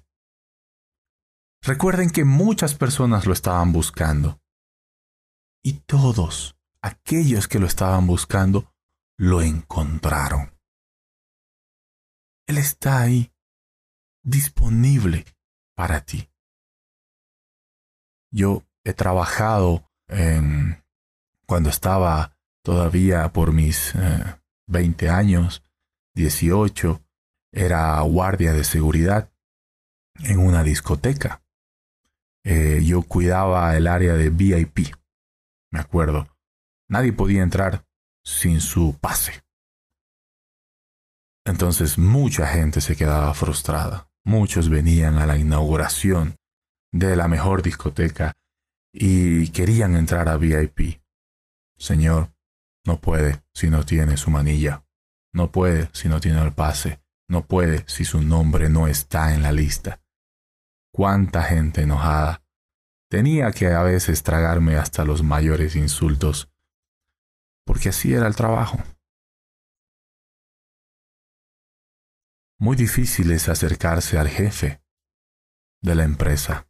Recuerden 1.60 2.08
que 2.08 2.24
muchas 2.24 2.76
personas 2.76 3.26
lo 3.26 3.32
estaban 3.32 3.72
buscando. 3.72 4.40
Y 5.64 5.80
todos 5.86 6.56
aquellos 6.82 7.48
que 7.48 7.58
lo 7.58 7.66
estaban 7.66 8.06
buscando 8.06 8.72
lo 9.18 9.42
encontraron. 9.42 10.56
Él 12.46 12.58
está 12.58 13.00
ahí, 13.00 13.32
disponible 14.22 15.24
para 15.74 16.04
ti. 16.04 16.30
Yo 18.36 18.64
he 18.84 18.92
trabajado 18.92 19.90
en, 20.08 20.84
cuando 21.46 21.70
estaba 21.70 22.36
todavía 22.62 23.32
por 23.32 23.52
mis 23.52 23.94
20 24.66 25.06
eh, 25.06 25.08
años, 25.08 25.62
18, 26.14 27.02
era 27.50 27.98
guardia 28.02 28.52
de 28.52 28.64
seguridad 28.64 29.32
en 30.18 30.38
una 30.38 30.62
discoteca. 30.62 31.42
Eh, 32.44 32.82
yo 32.84 33.00
cuidaba 33.00 33.74
el 33.74 33.86
área 33.86 34.12
de 34.12 34.28
VIP, 34.28 34.94
me 35.72 35.80
acuerdo. 35.80 36.28
Nadie 36.90 37.14
podía 37.14 37.42
entrar 37.42 37.86
sin 38.22 38.60
su 38.60 38.98
pase. 39.00 39.42
Entonces 41.46 41.96
mucha 41.96 42.46
gente 42.46 42.82
se 42.82 42.96
quedaba 42.96 43.32
frustrada. 43.32 44.10
Muchos 44.24 44.68
venían 44.68 45.16
a 45.16 45.24
la 45.24 45.38
inauguración 45.38 46.36
de 46.98 47.16
la 47.16 47.28
mejor 47.28 47.62
discoteca 47.62 48.32
y 48.92 49.48
querían 49.50 49.96
entrar 49.96 50.28
a 50.28 50.36
VIP. 50.36 51.00
Señor, 51.76 52.32
no 52.84 53.00
puede 53.00 53.42
si 53.52 53.68
no 53.68 53.84
tiene 53.84 54.16
su 54.16 54.30
manilla. 54.30 54.84
No 55.32 55.50
puede 55.50 55.90
si 55.92 56.08
no 56.08 56.20
tiene 56.20 56.42
el 56.42 56.52
pase. 56.52 57.00
No 57.28 57.46
puede 57.46 57.84
si 57.88 58.04
su 58.04 58.22
nombre 58.22 58.68
no 58.70 58.86
está 58.86 59.34
en 59.34 59.42
la 59.42 59.52
lista. 59.52 60.00
Cuánta 60.92 61.42
gente 61.42 61.82
enojada. 61.82 62.42
Tenía 63.08 63.52
que 63.52 63.68
a 63.68 63.82
veces 63.82 64.22
tragarme 64.22 64.76
hasta 64.76 65.04
los 65.04 65.22
mayores 65.22 65.76
insultos, 65.76 66.50
porque 67.64 67.90
así 67.90 68.12
era 68.12 68.26
el 68.26 68.34
trabajo. 68.34 68.78
Muy 72.58 72.74
difícil 72.74 73.30
es 73.32 73.48
acercarse 73.48 74.18
al 74.18 74.28
jefe 74.28 74.82
de 75.82 75.94
la 75.94 76.04
empresa. 76.04 76.65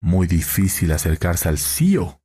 Muy 0.00 0.26
difícil 0.26 0.92
acercarse 0.92 1.48
al 1.48 1.58
CEO 1.58 2.20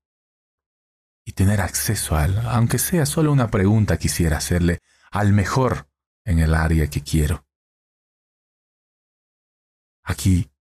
y 1.25 1.33
tener 1.33 1.59
acceso 1.59 2.15
a 2.15 2.25
él, 2.25 2.37
aunque 2.45 2.77
sea 2.77 3.05
solo 3.05 3.31
una 3.31 3.49
pregunta 3.49 3.97
quisiera 3.97 4.37
hacerle 4.37 4.81
al 5.11 5.33
mejor 5.33 5.89
en 6.23 6.39
el 6.39 6.53
área 6.53 6.87
que 6.87 7.01
quiero. 7.01 7.45
Aquí, 10.03 10.51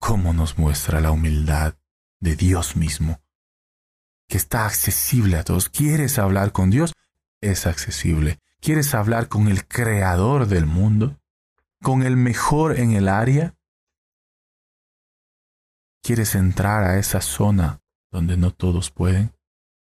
¿cómo 0.00 0.32
nos 0.32 0.58
muestra 0.58 1.00
la 1.00 1.12
humildad 1.12 1.76
de 2.18 2.34
Dios 2.34 2.74
mismo? 2.76 3.22
Que 4.26 4.36
está 4.36 4.66
accesible 4.66 5.36
a 5.36 5.44
todos. 5.44 5.68
¿Quieres 5.68 6.18
hablar 6.18 6.50
con 6.50 6.70
Dios? 6.70 6.92
Es 7.40 7.66
accesible. 7.66 8.40
¿Quieres 8.60 8.94
hablar 8.94 9.28
con 9.28 9.48
el 9.48 9.68
creador 9.68 10.46
del 10.46 10.66
mundo? 10.66 11.20
¿Con 11.82 12.02
el 12.02 12.16
mejor 12.16 12.78
en 12.80 12.92
el 12.92 13.08
área? 13.08 13.54
¿Quieres 16.04 16.34
entrar 16.34 16.84
a 16.84 16.98
esa 16.98 17.22
zona 17.22 17.80
donde 18.12 18.36
no 18.36 18.50
todos 18.50 18.90
pueden? 18.90 19.32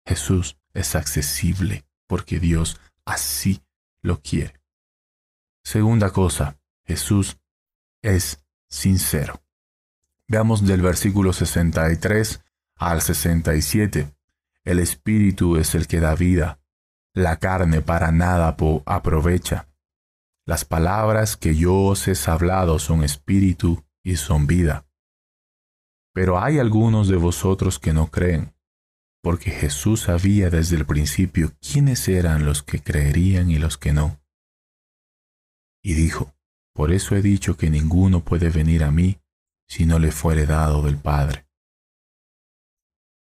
Jesús 0.04 0.58
es 0.74 0.96
accesible 0.96 1.84
porque 2.08 2.40
Dios 2.40 2.80
así 3.04 3.62
lo 4.02 4.20
quiere. 4.20 4.60
Segunda 5.62 6.10
cosa, 6.10 6.58
Jesús 6.84 7.38
es 8.02 8.44
sincero. 8.68 9.40
Veamos 10.26 10.66
del 10.66 10.82
versículo 10.82 11.32
63 11.32 12.42
al 12.74 13.02
67. 13.02 14.12
El 14.64 14.80
Espíritu 14.80 15.58
es 15.58 15.76
el 15.76 15.86
que 15.86 16.00
da 16.00 16.16
vida. 16.16 16.58
La 17.14 17.36
carne 17.36 17.82
para 17.82 18.10
nada 18.10 18.56
aprovecha. 18.84 19.68
Las 20.44 20.64
palabras 20.64 21.36
que 21.36 21.54
yo 21.54 21.76
os 21.76 22.08
he 22.08 22.14
hablado 22.28 22.80
son 22.80 23.04
espíritu 23.04 23.84
y 24.02 24.16
son 24.16 24.48
vida. 24.48 24.89
Pero 26.12 26.40
hay 26.40 26.58
algunos 26.58 27.08
de 27.08 27.16
vosotros 27.16 27.78
que 27.78 27.92
no 27.92 28.10
creen, 28.10 28.54
porque 29.22 29.50
Jesús 29.50 30.02
sabía 30.02 30.50
desde 30.50 30.76
el 30.76 30.86
principio 30.86 31.52
quiénes 31.60 32.08
eran 32.08 32.44
los 32.44 32.62
que 32.62 32.82
creerían 32.82 33.50
y 33.50 33.58
los 33.58 33.78
que 33.78 33.92
no 33.92 34.20
y 35.82 35.94
dijo, 35.94 36.34
Por 36.74 36.92
eso 36.92 37.16
he 37.16 37.22
dicho 37.22 37.56
que 37.56 37.70
ninguno 37.70 38.24
puede 38.24 38.50
venir 38.50 38.84
a 38.84 38.90
mí 38.90 39.20
si 39.68 39.86
no 39.86 39.98
le 39.98 40.12
fuere 40.12 40.46
dado 40.46 40.82
del 40.82 40.98
Padre. 40.98 41.46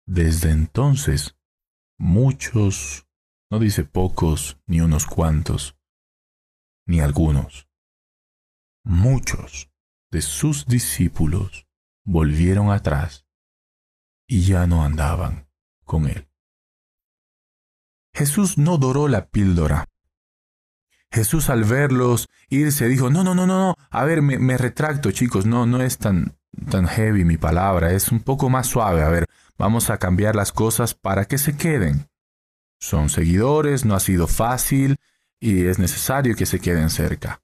Desde 0.08 0.52
entonces, 0.52 1.38
muchos, 1.98 3.08
no 3.52 3.60
dice 3.60 3.84
pocos 3.84 4.60
ni 4.66 4.82
unos 4.82 5.06
cuantos, 5.06 5.78
ni 6.88 7.00
algunos, 7.00 7.68
muchos 8.84 9.72
de 10.12 10.22
sus 10.22 10.66
discípulos 10.66 11.68
volvieron 12.10 12.72
atrás 12.72 13.26
y 14.28 14.42
ya 14.42 14.68
no 14.68 14.84
andaban 14.84 15.48
con 15.84 16.08
él. 16.08 16.28
Jesús 18.14 18.58
no 18.58 18.78
doró 18.78 19.08
la 19.08 19.30
píldora 19.30 19.88
Jesús 21.12 21.50
al 21.50 21.64
verlos 21.64 22.30
irse 22.50 22.88
dijo, 22.88 23.10
no, 23.10 23.24
no, 23.24 23.34
no, 23.34 23.46
no, 23.46 23.58
no, 23.58 23.76
a 23.90 24.04
ver, 24.06 24.22
me, 24.22 24.58
retracto 24.58 25.12
chicos, 25.12 25.46
no, 25.46 25.66
no 25.66 25.82
es 25.82 25.98
tan, 25.98 26.38
tan 26.70 26.88
heavy 26.88 27.26
mi 27.26 27.38
palabra, 27.38 27.92
es 27.94 28.12
un 28.12 28.20
poco 28.20 28.50
más 28.50 28.68
suave, 28.68 29.02
a 29.02 29.10
ver, 29.10 29.26
vamos 29.58 29.90
a 29.90 29.98
cambiar 29.98 30.36
las 30.36 30.52
cosas 30.52 30.94
para 30.94 31.26
que 31.26 31.38
se 31.38 31.58
queden. 31.58 32.10
Son 32.80 33.10
seguidores, 33.10 33.86
no 33.86 33.96
ha 33.96 34.00
sido 34.00 34.28
fácil 34.28 34.98
y 35.40 35.66
es 35.66 35.80
necesario 35.80 36.36
que 36.36 36.46
se 36.46 36.60
queden 36.60 36.90
cerca. 36.90 37.42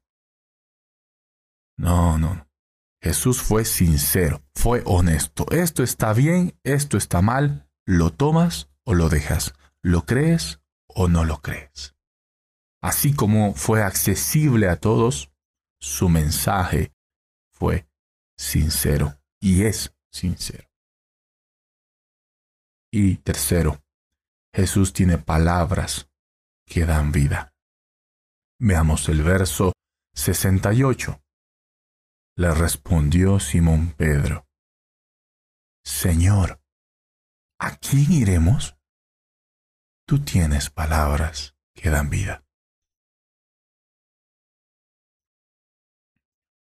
No, 1.77 2.17
no. 2.17 2.44
Jesús 3.01 3.41
fue 3.41 3.65
sincero, 3.65 4.43
fue 4.55 4.81
honesto. 4.85 5.45
Esto 5.51 5.83
está 5.83 6.13
bien, 6.13 6.57
esto 6.63 6.97
está 6.97 7.21
mal, 7.21 7.69
lo 7.85 8.11
tomas 8.11 8.69
o 8.83 8.93
lo 8.93 9.09
dejas, 9.09 9.53
lo 9.81 10.05
crees 10.05 10.61
o 10.87 11.07
no 11.07 11.23
lo 11.23 11.41
crees. 11.41 11.95
Así 12.81 13.13
como 13.13 13.53
fue 13.53 13.83
accesible 13.83 14.69
a 14.69 14.79
todos, 14.79 15.31
su 15.79 16.09
mensaje 16.09 16.93
fue 17.51 17.87
sincero 18.37 19.17
y 19.39 19.63
es 19.65 19.95
sincero. 20.11 20.67
Y 22.91 23.17
tercero, 23.17 23.83
Jesús 24.53 24.93
tiene 24.93 25.17
palabras 25.17 26.09
que 26.65 26.85
dan 26.85 27.11
vida. 27.11 27.53
Veamos 28.59 29.09
el 29.09 29.21
verso 29.21 29.73
68. 30.13 31.21
Le 32.37 32.53
respondió 32.53 33.39
Simón 33.39 33.93
Pedro, 33.93 34.45
Señor, 35.85 36.61
¿a 37.59 37.77
quién 37.77 38.11
iremos? 38.11 38.77
Tú 40.05 40.19
tienes 40.25 40.69
palabras 40.69 41.55
que 41.73 41.89
dan 41.89 42.09
vida. 42.09 42.45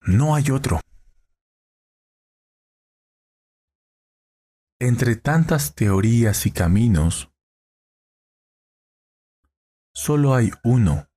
No 0.02 0.36
hay 0.36 0.52
otro. 0.52 0.82
Entre 4.78 5.16
tantas 5.16 5.74
teorías 5.74 6.46
y 6.48 6.52
caminos, 6.52 7.32
solo 9.94 10.36
hay 10.36 10.52
uno 10.66 11.08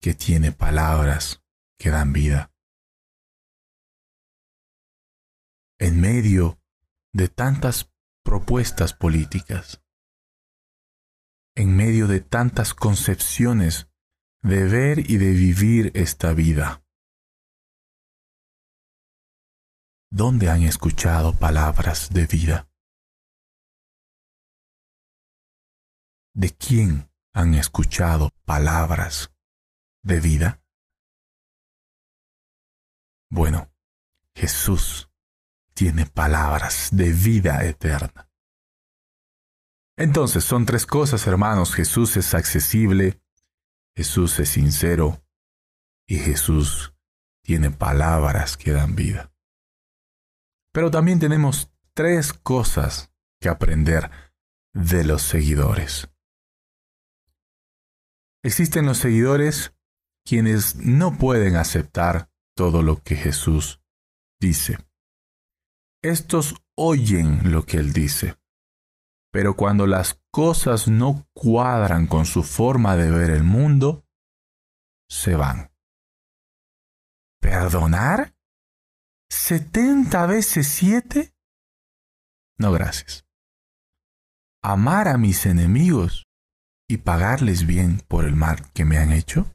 que 0.00 0.14
tiene 0.14 0.52
palabras 0.52 1.44
que 1.76 1.90
dan 1.90 2.14
vida. 2.14 2.47
En 5.80 6.00
medio 6.00 6.58
de 7.12 7.28
tantas 7.28 7.92
propuestas 8.24 8.92
políticas, 8.94 9.82
en 11.56 11.76
medio 11.76 12.06
de 12.06 12.20
tantas 12.20 12.74
concepciones 12.74 13.88
de 14.42 14.64
ver 14.64 15.10
y 15.10 15.18
de 15.18 15.32
vivir 15.32 15.92
esta 15.94 16.32
vida, 16.32 16.82
¿Dónde 20.10 20.48
han 20.48 20.62
escuchado 20.62 21.38
palabras 21.38 22.08
de 22.14 22.26
vida? 22.26 22.70
¿De 26.34 26.56
quién 26.56 27.12
han 27.34 27.52
escuchado 27.52 28.30
palabras 28.46 29.34
de 30.02 30.20
vida? 30.20 30.62
Bueno, 33.30 33.70
Jesús 34.34 35.07
tiene 35.78 36.06
palabras 36.06 36.88
de 36.90 37.12
vida 37.12 37.64
eterna. 37.64 38.28
Entonces 39.96 40.42
son 40.42 40.66
tres 40.66 40.84
cosas, 40.84 41.24
hermanos. 41.28 41.72
Jesús 41.72 42.16
es 42.16 42.34
accesible, 42.34 43.22
Jesús 43.96 44.40
es 44.40 44.48
sincero 44.48 45.24
y 46.08 46.18
Jesús 46.18 46.96
tiene 47.44 47.70
palabras 47.70 48.56
que 48.56 48.72
dan 48.72 48.96
vida. 48.96 49.32
Pero 50.72 50.90
también 50.90 51.20
tenemos 51.20 51.70
tres 51.94 52.32
cosas 52.32 53.12
que 53.40 53.48
aprender 53.48 54.10
de 54.74 55.04
los 55.04 55.22
seguidores. 55.22 56.10
Existen 58.42 58.84
los 58.84 58.98
seguidores 58.98 59.76
quienes 60.24 60.74
no 60.74 61.16
pueden 61.18 61.54
aceptar 61.54 62.32
todo 62.56 62.82
lo 62.82 63.00
que 63.00 63.14
Jesús 63.14 63.80
dice. 64.40 64.87
Estos 66.02 66.54
oyen 66.76 67.50
lo 67.50 67.66
que 67.66 67.78
Él 67.78 67.92
dice, 67.92 68.36
pero 69.32 69.56
cuando 69.56 69.86
las 69.86 70.20
cosas 70.30 70.86
no 70.86 71.28
cuadran 71.34 72.06
con 72.06 72.24
su 72.24 72.44
forma 72.44 72.96
de 72.96 73.10
ver 73.10 73.30
el 73.30 73.42
mundo, 73.42 74.04
se 75.10 75.34
van. 75.34 75.72
¿Perdonar? 77.40 78.36
¿70 79.30 80.28
veces 80.28 80.68
7? 80.68 81.34
No, 82.58 82.72
gracias. 82.72 83.24
¿Amar 84.62 85.08
a 85.08 85.18
mis 85.18 85.46
enemigos 85.46 86.26
y 86.88 86.98
pagarles 86.98 87.66
bien 87.66 88.00
por 88.06 88.24
el 88.24 88.36
mal 88.36 88.70
que 88.72 88.84
me 88.84 88.98
han 88.98 89.12
hecho? 89.12 89.52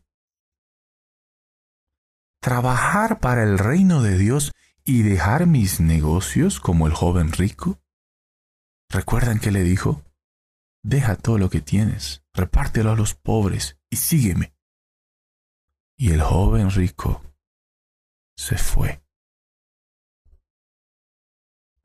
¿Trabajar 2.42 3.22
para 3.22 3.44
el 3.44 3.58
reino 3.58 4.02
de 4.02 4.18
Dios 4.18 4.52
y 4.86 5.04
dejar 5.04 5.48
mis 5.48 5.80
negocios 5.80 6.60
como 6.60 6.88
el 6.88 6.94
joven 6.94 7.32
rico? 7.32 7.82
¿Recuerdan 8.90 9.40
que 9.40 9.52
le 9.52 9.64
dijo? 9.64 10.04
Deja 10.84 11.16
todo 11.16 11.38
lo 11.38 11.50
que 11.50 11.62
tienes, 11.62 12.24
repártelo 12.34 12.92
a 12.92 12.96
los 12.96 13.16
pobres 13.16 13.80
y 13.90 13.96
sígueme. 13.96 14.54
Y 15.98 16.12
el 16.12 16.22
joven 16.22 16.70
rico 16.70 17.22
se 18.36 18.58
fue. 18.58 19.02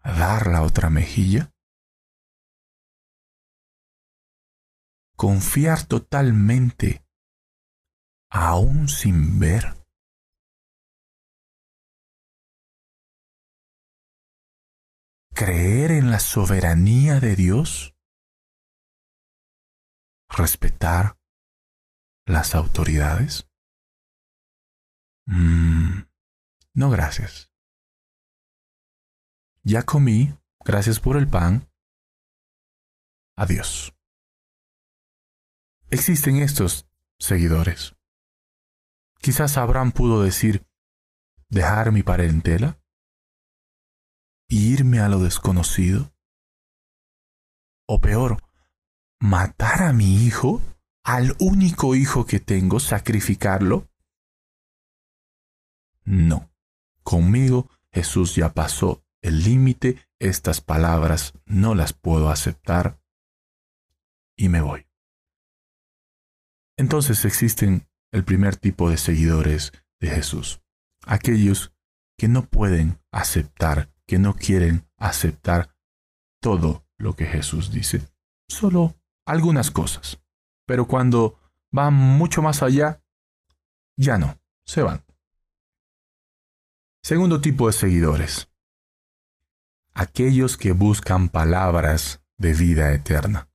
¿A 0.01 0.13
dar 0.13 0.47
la 0.49 0.63
otra 0.63 0.91
mejilla? 0.91 1.53
Confiar 5.17 5.85
totalmente, 5.87 7.05
aún 8.31 8.89
sin 8.89 9.39
ver. 9.39 9.78
Creer 15.39 15.93
en 15.93 16.11
la 16.11 16.19
soberanía 16.19 17.21
de 17.21 17.37
Dios. 17.37 17.95
Respetar 20.29 21.17
las 22.27 22.57
autoridades. 22.57 23.49
Mm, 25.27 26.09
no, 26.75 26.91
gracias. 26.91 27.53
Ya 29.63 29.85
comí, 29.85 30.37
gracias 30.65 30.99
por 30.99 31.17
el 31.17 31.29
pan. 31.29 31.71
Adiós. 33.37 33.95
Existen 35.89 36.43
estos 36.43 36.91
seguidores. 37.21 37.95
Quizás 39.21 39.57
Abraham 39.57 39.93
pudo 39.93 40.21
decir, 40.25 40.67
dejar 41.49 41.93
mi 41.93 42.03
parentela, 42.03 42.83
irme 44.49 45.01
a 45.01 45.09
lo 45.09 45.21
desconocido. 45.21 46.13
O 47.87 48.01
peor, 48.01 48.43
matar 49.21 49.83
a 49.83 49.93
mi 49.93 50.25
hijo, 50.25 50.63
al 51.05 51.37
único 51.39 51.95
hijo 51.95 52.27
que 52.27 52.41
tengo, 52.41 52.81
sacrificarlo 52.81 53.89
no. 56.09 56.51
Conmigo 57.03 57.69
Jesús 57.93 58.35
ya 58.35 58.55
pasó 58.55 59.05
el 59.23 59.45
límite, 59.45 60.09
estas 60.19 60.63
palabras 60.63 61.35
no 61.45 61.75
las 61.75 61.93
puedo 61.93 62.31
aceptar 62.31 62.99
y 64.37 64.49
me 64.49 64.63
voy. 64.63 64.87
Entonces 66.79 67.25
existen 67.25 67.89
el 68.11 68.25
primer 68.25 68.57
tipo 68.57 68.89
de 68.89 68.97
seguidores 68.97 69.73
de 70.01 70.09
Jesús, 70.09 70.63
aquellos 71.05 71.75
que 72.17 72.29
no 72.29 72.49
pueden 72.49 73.03
aceptar, 73.13 73.93
que 74.09 74.19
no 74.19 74.35
quieren 74.35 74.89
aceptar 74.97 75.77
todo 76.41 76.87
lo 76.97 77.15
que 77.15 77.27
Jesús 77.27 77.71
dice, 77.71 78.01
solo 78.49 78.97
algunas 79.27 79.71
cosas. 79.71 80.19
Pero 80.67 80.89
cuando 80.89 81.39
van 81.71 81.93
mucho 81.93 82.41
más 82.41 82.63
allá, 82.63 83.03
ya 83.97 84.17
no, 84.17 84.41
se 84.65 84.83
van. 84.83 85.05
Segundo 87.03 87.41
tipo 87.41 87.67
de 87.67 87.75
seguidores. 87.75 88.51
Aquellos 89.93 90.57
que 90.57 90.73
buscan 90.73 91.29
palabras 91.29 92.23
de 92.39 92.55
vida 92.55 92.93
eterna. 92.95 93.51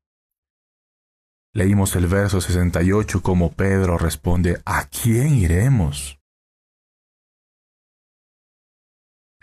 Leímos 1.51 1.95
el 1.95 2.07
verso 2.07 2.41
68 2.41 3.21
como 3.21 3.51
Pedro 3.51 3.97
responde, 3.97 4.61
¿a 4.65 4.85
quién 4.85 5.35
iremos? 5.35 6.19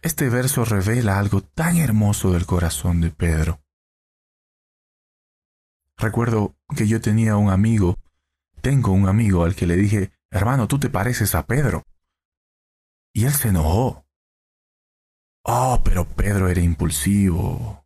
Este 0.03 0.31
verso 0.31 0.65
revela 0.65 1.19
algo 1.19 1.43
tan 1.43 1.77
hermoso 1.77 2.33
del 2.33 2.47
corazón 2.47 3.01
de 3.01 3.11
Pedro. 3.11 3.61
Recuerdo 5.99 6.57
que 6.75 6.89
yo 6.89 7.03
tenía 7.03 7.37
un 7.37 7.51
amigo, 7.51 7.99
tengo 8.63 8.93
un 8.93 9.09
amigo 9.09 9.45
al 9.45 9.55
que 9.55 9.67
le 9.67 9.77
dije, 9.77 10.11
hermano, 10.31 10.67
tú 10.69 10.79
te 10.79 10.89
pareces 10.89 11.35
a 11.35 11.47
Pedro. 11.47 11.83
Y 13.13 13.27
él 13.27 13.33
se 13.33 13.49
enojó. 13.49 14.07
Oh, 15.45 15.83
pero 15.85 16.09
Pedro 16.09 16.49
era 16.49 16.63
impulsivo. 16.63 17.85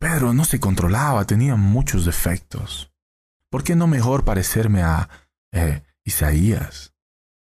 Pedro 0.00 0.32
no 0.32 0.44
se 0.44 0.58
controlaba, 0.58 1.24
tenía 1.24 1.54
muchos 1.54 2.04
defectos. 2.04 2.92
¿Por 3.50 3.62
qué 3.62 3.76
no 3.76 3.86
mejor 3.86 4.24
parecerme 4.24 4.82
a 4.82 5.08
eh, 5.52 5.84
Isaías? 6.04 6.92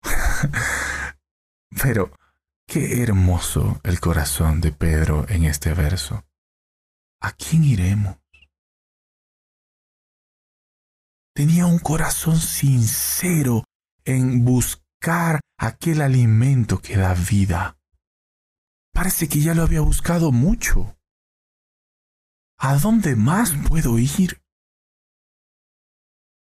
pero 1.83 2.11
qué 2.69 3.01
hermoso 3.01 3.81
el 3.83 3.99
corazón 3.99 4.61
de 4.61 4.71
Pedro 4.71 5.25
en 5.27 5.43
este 5.45 5.73
verso. 5.73 6.23
¿A 7.19 7.31
quién 7.31 7.63
iremos? 7.63 8.17
Tenía 11.33 11.65
un 11.65 11.79
corazón 11.79 12.37
sincero 12.37 13.63
en 14.05 14.45
buscar 14.45 15.39
aquel 15.57 16.01
alimento 16.01 16.79
que 16.79 16.95
da 16.95 17.15
vida. 17.15 17.75
Parece 18.93 19.27
que 19.27 19.39
ya 19.39 19.55
lo 19.55 19.63
había 19.63 19.81
buscado 19.81 20.31
mucho. 20.31 20.95
¿A 22.59 22.75
dónde 22.75 23.15
más 23.15 23.51
puedo 23.67 23.97
ir? 23.97 24.41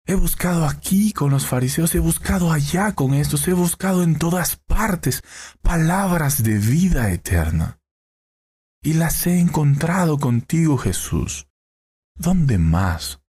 He 0.09 0.15
buscado 0.15 0.65
aquí 0.65 1.11
con 1.11 1.31
los 1.31 1.45
fariseos, 1.45 1.93
he 1.93 1.99
buscado 1.99 2.53
allá 2.53 2.95
con 2.95 3.13
estos, 3.13 3.45
he 3.49 3.51
buscado 3.51 4.03
en 4.03 4.17
todas 4.17 4.55
partes 4.55 5.21
palabras 5.61 6.43
de 6.43 6.57
vida 6.59 7.11
eterna. 7.11 7.81
Y 8.81 8.93
las 8.93 9.27
he 9.27 9.37
encontrado 9.37 10.17
contigo, 10.17 10.77
Jesús. 10.77 11.49
¿Dónde 12.15 12.57
más 12.57 13.21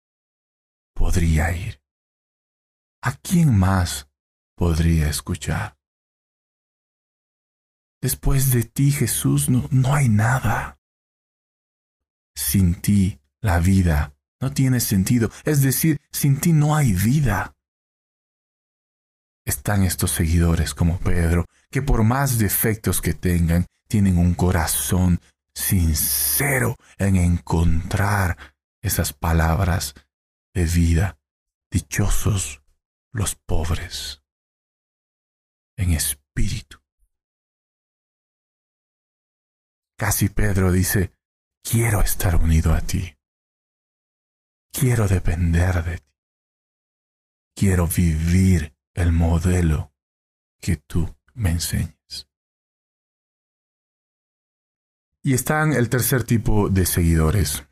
podría 0.95 1.51
ir? 1.51 1.83
¿A 3.03 3.17
quién 3.17 3.59
más 3.59 4.09
podría 4.55 5.09
escuchar? 5.09 5.77
Después 8.01 8.53
de 8.53 8.63
ti, 8.63 8.93
Jesús, 8.93 9.51
no, 9.51 9.67
no 9.73 9.97
hay 9.97 10.09
nada. 10.09 10.79
Sin 12.37 12.81
ti, 12.81 13.21
la 13.41 13.59
vida 13.59 14.15
no 14.41 14.53
tiene 14.53 14.81
sentido. 14.81 15.31
Es 15.45 15.63
decir, 15.63 15.99
sin 16.11 16.41
ti 16.41 16.53
no 16.53 16.77
hay 16.77 16.93
vida. 16.93 17.55
Están 19.45 19.83
estos 19.83 20.11
seguidores 20.11 20.75
como 20.75 20.99
Pedro, 20.99 21.47
que 21.71 21.83
por 21.83 22.05
más 22.05 22.39
defectos 22.39 23.01
que 23.01 23.15
tengan, 23.15 23.67
tienen 23.89 24.19
un 24.19 24.35
corazón 24.35 25.21
sincero 25.55 26.77
en 26.99 27.17
encontrar 27.17 28.37
esas 28.83 29.13
palabras 29.13 29.95
de 30.55 30.65
vida. 30.65 31.19
Dichosos 31.71 32.63
los 33.13 33.35
pobres 33.35 34.23
en 35.77 35.93
espíritu. 35.93 36.79
Casi 39.97 40.29
Pedro 40.29 40.71
dice, 40.71 41.13
quiero 41.63 42.01
estar 42.01 42.37
unido 42.37 42.73
a 42.73 42.81
ti. 42.81 43.18
Quiero 44.73 45.09
depender 45.09 45.85
de 45.85 45.99
ti. 45.99 46.05
Quiero 47.55 47.87
vivir 47.87 48.77
el 48.95 49.13
modelo 49.13 49.93
que 50.61 50.77
tú 50.77 51.15
me 51.35 51.51
enseñes. 51.51 52.29
Y 55.23 55.35
están 55.35 55.73
el 55.73 55.89
tercer 55.89 56.25
tipo 56.25 56.69
de 56.69 56.87
seguidores, 56.87 57.67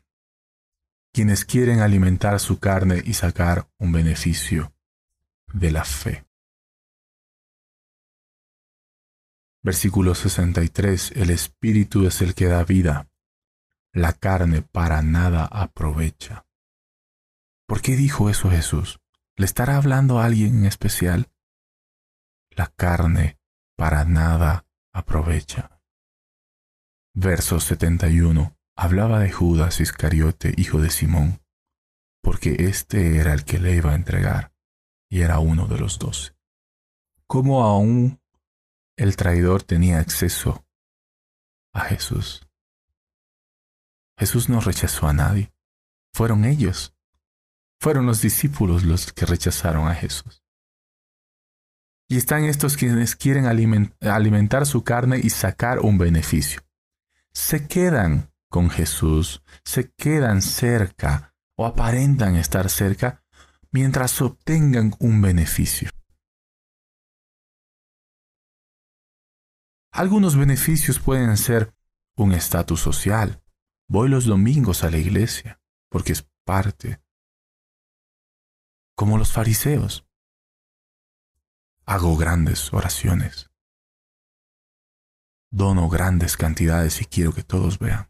quienes 1.13 1.45
quieren 1.45 1.79
alimentar 1.79 2.39
su 2.39 2.59
carne 2.59 3.01
y 3.03 3.13
sacar 3.13 3.69
un 3.77 3.91
beneficio 3.91 4.73
de 5.53 5.71
la 5.71 5.85
fe. 5.85 6.27
Versículo 9.63 10.15
63. 10.15 11.11
El 11.15 11.29
Espíritu 11.29 12.07
es 12.07 12.21
el 12.21 12.35
que 12.35 12.45
da 12.45 12.63
vida. 12.63 13.09
La 13.91 14.13
carne 14.13 14.61
para 14.61 15.01
nada 15.01 15.45
aprovecha. 15.45 16.46
¿Por 17.67 17.81
qué 17.81 17.95
dijo 17.95 18.29
eso 18.29 18.49
Jesús? 18.49 18.99
¿Le 19.35 19.45
estará 19.45 19.77
hablando 19.77 20.19
a 20.19 20.25
alguien 20.25 20.59
en 20.59 20.65
especial? 20.65 21.29
La 22.49 22.67
carne 22.67 23.37
para 23.75 24.05
nada 24.05 24.65
aprovecha. 24.93 25.81
Verso 27.13 27.59
71. 27.59 28.55
Hablaba 28.75 29.19
de 29.19 29.31
Judas 29.31 29.79
Iscariote, 29.79 30.53
hijo 30.55 30.79
de 30.79 30.89
Simón, 30.91 31.41
porque 32.21 32.55
éste 32.59 33.17
era 33.17 33.33
el 33.33 33.43
que 33.43 33.59
le 33.59 33.75
iba 33.75 33.91
a 33.91 33.95
entregar, 33.95 34.53
y 35.09 35.21
era 35.21 35.39
uno 35.39 35.67
de 35.67 35.79
los 35.79 35.97
doce. 35.97 36.35
¿Cómo 37.25 37.63
aún 37.63 38.21
el 38.95 39.15
traidor 39.15 39.63
tenía 39.63 39.99
acceso 39.99 40.65
a 41.73 41.81
Jesús? 41.81 42.47
Jesús 44.17 44.47
no 44.47 44.61
rechazó 44.61 45.07
a 45.07 45.13
nadie. 45.13 45.51
Fueron 46.13 46.45
ellos. 46.45 46.96
Fueron 47.79 48.05
los 48.05 48.21
discípulos 48.21 48.83
los 48.83 49.13
que 49.13 49.25
rechazaron 49.25 49.87
a 49.87 49.95
Jesús. 49.95 50.43
Y 52.09 52.17
están 52.17 52.45
estos 52.45 52.77
quienes 52.77 53.15
quieren 53.15 53.45
alimentar 53.45 54.65
su 54.65 54.83
carne 54.83 55.19
y 55.21 55.29
sacar 55.29 55.79
un 55.79 55.97
beneficio. 55.97 56.61
Se 57.33 57.67
quedan 57.67 58.31
con 58.49 58.69
Jesús, 58.69 59.43
se 59.65 59.91
quedan 59.91 60.41
cerca 60.41 61.35
o 61.55 61.65
aparentan 61.65 62.35
estar 62.35 62.69
cerca 62.69 63.23
mientras 63.71 64.21
obtengan 64.21 64.93
un 64.99 65.21
beneficio. 65.21 65.89
Algunos 69.91 70.35
beneficios 70.35 70.99
pueden 70.99 71.37
ser 71.37 71.73
un 72.15 72.31
estatus 72.31 72.79
social. 72.79 73.43
Voy 73.89 74.09
los 74.09 74.25
domingos 74.25 74.83
a 74.83 74.91
la 74.91 74.97
iglesia 74.97 75.59
porque 75.89 76.13
es 76.13 76.27
parte. 76.45 77.01
Como 78.97 79.19
los 79.19 79.31
fariseos 79.31 80.07
hago 81.85 82.17
grandes 82.17 82.73
oraciones. 82.73 83.51
Dono 85.51 85.87
grandes 85.87 86.35
cantidades 86.35 86.99
y 86.99 87.05
quiero 87.05 87.31
que 87.31 87.43
todos 87.43 87.77
vean. 87.77 88.09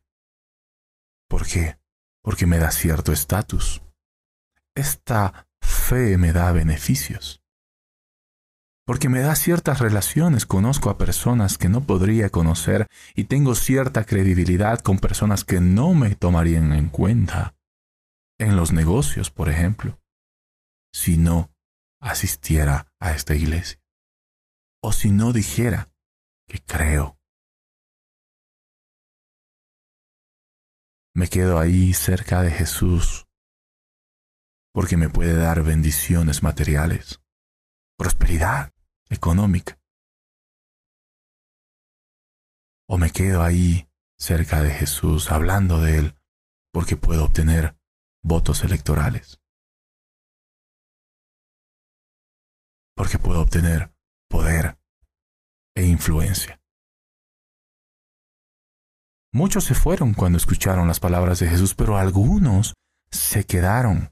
¿Por 1.27 1.45
qué? 1.45 1.77
Porque 2.23 2.45
me 2.45 2.57
da 2.57 2.71
cierto 2.71 3.11
estatus. 3.11 3.81
Esta 4.75 5.49
fe 5.59 6.17
me 6.17 6.31
da 6.31 6.53
beneficios. 6.53 7.43
Porque 8.85 9.09
me 9.09 9.19
da 9.19 9.35
ciertas 9.35 9.79
relaciones, 9.79 10.45
conozco 10.45 10.89
a 10.89 10.97
personas 10.97 11.57
que 11.57 11.67
no 11.67 11.81
podría 11.81 12.29
conocer 12.29 12.87
y 13.13 13.25
tengo 13.25 13.55
cierta 13.55 14.05
credibilidad 14.05 14.79
con 14.79 14.99
personas 14.99 15.43
que 15.43 15.59
no 15.59 15.93
me 15.93 16.15
tomarían 16.15 16.71
en 16.71 16.87
cuenta. 16.87 17.57
En 18.39 18.55
los 18.55 18.71
negocios, 18.71 19.29
por 19.29 19.49
ejemplo. 19.49 19.99
Si 20.99 21.15
no 21.15 21.53
asistiera 22.01 22.91
a 22.99 23.11
esta 23.11 23.35
iglesia. 23.35 23.79
O 24.81 24.91
si 24.91 25.11
no 25.11 25.31
dijera 25.31 25.93
que 26.47 26.59
creo. 26.59 27.19
Me 31.13 31.27
quedo 31.29 31.59
ahí 31.59 31.93
cerca 31.93 32.41
de 32.41 32.49
Jesús 32.49 33.27
porque 34.73 34.97
me 34.97 35.07
puede 35.07 35.35
dar 35.35 35.61
bendiciones 35.61 36.41
materiales, 36.41 37.21
prosperidad 37.95 38.73
económica. 39.07 39.79
O 42.89 42.97
me 42.97 43.11
quedo 43.11 43.43
ahí 43.43 43.87
cerca 44.17 44.63
de 44.63 44.71
Jesús 44.71 45.31
hablando 45.31 45.79
de 45.79 45.99
Él 45.99 46.19
porque 46.73 46.97
puedo 46.97 47.23
obtener 47.23 47.77
votos 48.23 48.63
electorales. 48.63 49.39
Porque 52.97 53.19
puedo 53.19 53.41
obtener 53.41 53.93
poder 54.27 54.77
e 55.75 55.85
influencia. 55.85 56.59
Muchos 59.31 59.65
se 59.65 59.75
fueron 59.75 60.15
cuando 60.15 60.37
escucharon 60.37 60.87
las 60.87 60.99
palabras 60.99 61.39
de 61.39 61.47
Jesús, 61.47 61.75
pero 61.75 61.97
algunos 61.97 62.73
se 63.11 63.45
quedaron. 63.45 64.11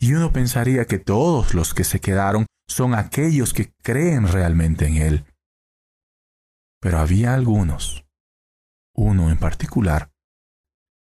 Y 0.00 0.14
uno 0.14 0.32
pensaría 0.32 0.86
que 0.86 0.98
todos 0.98 1.54
los 1.54 1.74
que 1.74 1.84
se 1.84 2.00
quedaron 2.00 2.46
son 2.68 2.94
aquellos 2.94 3.54
que 3.54 3.72
creen 3.82 4.26
realmente 4.26 4.86
en 4.86 4.96
Él. 4.96 5.24
Pero 6.80 6.98
había 6.98 7.34
algunos, 7.34 8.04
uno 8.96 9.30
en 9.30 9.38
particular, 9.38 10.10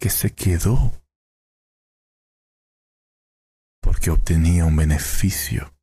que 0.01 0.09
se 0.09 0.35
quedó 0.35 0.93
porque 3.83 4.11
obtenía 4.11 4.65
un 4.65 4.77
beneficio 4.77 5.75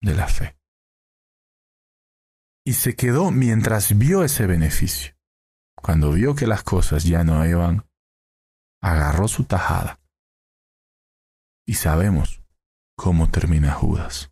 de 0.00 0.14
la 0.14 0.26
fe 0.26 0.53
y 2.64 2.72
se 2.72 2.96
quedó 2.96 3.30
mientras 3.30 3.96
vio 3.98 4.24
ese 4.24 4.46
beneficio. 4.46 5.14
Cuando 5.76 6.12
vio 6.12 6.34
que 6.34 6.46
las 6.46 6.62
cosas 6.62 7.04
ya 7.04 7.22
no 7.22 7.46
iban, 7.46 7.86
agarró 8.80 9.28
su 9.28 9.44
tajada. 9.44 10.00
Y 11.66 11.74
sabemos 11.74 12.42
cómo 12.96 13.30
termina 13.30 13.72
Judas. 13.72 14.30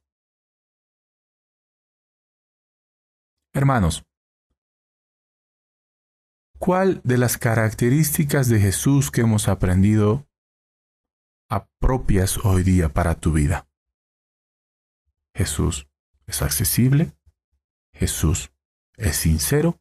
Hermanos, 3.55 4.07
¿cuál 6.59 7.03
de 7.05 7.19
las 7.19 7.37
características 7.37 8.49
de 8.49 8.61
Jesús 8.61 9.11
que 9.11 9.21
hemos 9.21 9.49
aprendido 9.49 10.27
apropias 11.51 12.39
hoy 12.45 12.63
día 12.63 12.89
para 12.89 13.15
tu 13.15 13.33
vida? 13.33 13.69
Jesús 15.35 15.87
es 16.27 16.41
accesible, 16.41 17.15
Jesús 18.03 18.51
es 18.97 19.15
sincero 19.15 19.81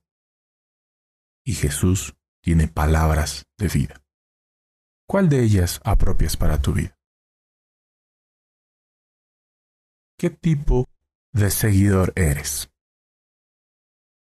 y 1.43 1.55
Jesús 1.55 2.15
tiene 2.41 2.67
palabras 2.67 3.47
de 3.57 3.67
vida. 3.67 4.03
¿Cuál 5.07 5.27
de 5.27 5.41
ellas 5.41 5.81
apropias 5.84 6.38
para 6.38 6.62
tu 6.62 6.73
vida? 6.73 6.95
¿Qué 10.19 10.29
tipo 10.29 10.88
de 11.31 11.49
seguidor 11.49 12.13
eres? 12.15 12.69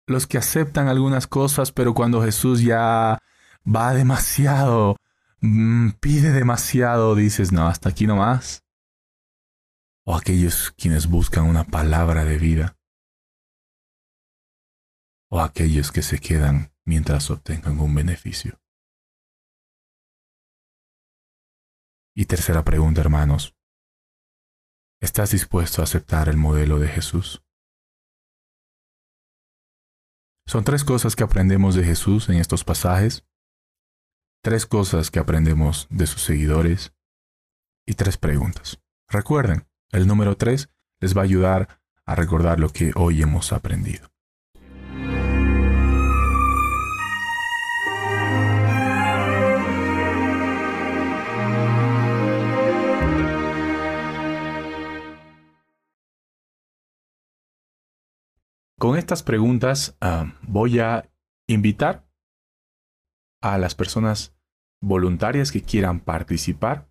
Los 0.07 0.27
que 0.27 0.39
aceptan 0.39 0.89
algunas 0.89 1.27
cosas, 1.27 1.71
pero 1.71 1.93
cuando 1.93 2.23
Jesús 2.23 2.63
ya 2.63 3.19
va 3.67 3.93
demasiado, 3.93 4.97
mm, 5.41 5.91
pide 6.01 6.33
demasiado, 6.33 7.15
dices, 7.17 7.53
no, 7.53 7.67
hasta 7.67 7.91
aquí 7.91 8.07
nomás. 8.07 8.65
O 10.07 10.17
aquellos 10.17 10.73
quienes 10.79 11.07
buscan 11.07 11.45
una 11.45 11.65
palabra 11.65 12.25
de 12.25 12.39
vida 12.39 12.74
o 15.31 15.41
aquellos 15.41 15.91
que 15.93 16.03
se 16.03 16.19
quedan 16.19 16.73
mientras 16.85 17.31
obtengan 17.31 17.81
un 17.81 17.95
beneficio. 17.95 18.61
Y 22.15 22.27
tercera 22.27 22.65
pregunta, 22.65 23.01
hermanos. 23.01 23.57
¿Estás 25.01 25.33
dispuesto 25.33 25.81
a 25.81 25.85
aceptar 25.85 26.29
el 26.29 26.37
modelo 26.37 26.79
de 26.79 26.89
Jesús? 26.89 27.43
Son 30.47 30.63
tres 30.63 30.85
cosas 30.85 31.17
que 31.17 31.25
aprendemos 31.25 31.75
de 31.75 31.85
Jesús 31.85 32.29
en 32.29 32.37
estos 32.37 32.65
pasajes, 32.65 33.27
tres 34.43 34.67
cosas 34.67 35.11
que 35.11 35.19
aprendemos 35.19 35.89
de 35.91 36.07
sus 36.07 36.23
seguidores 36.23 36.95
y 37.87 37.95
tres 37.95 38.17
preguntas. 38.17 38.81
Recuerden, 39.09 39.67
el 39.91 40.07
número 40.07 40.37
tres 40.37 40.71
les 41.01 41.17
va 41.17 41.23
a 41.23 41.25
ayudar 41.25 41.83
a 42.07 42.15
recordar 42.15 42.61
lo 42.61 42.69
que 42.69 42.93
hoy 42.95 43.23
hemos 43.23 43.53
aprendido. 43.53 44.14
Con 58.85 58.99
estas 58.99 59.23
preguntas 59.23 59.97
ah, 60.03 60.35
voy 60.43 60.79
a 60.79 61.11
invitar 61.47 62.07
a 63.41 63.57
las 63.57 63.75
personas 63.75 64.37
voluntarias 64.83 65.53
que 65.53 65.63
quieran 65.63 66.01
participar, 66.01 66.87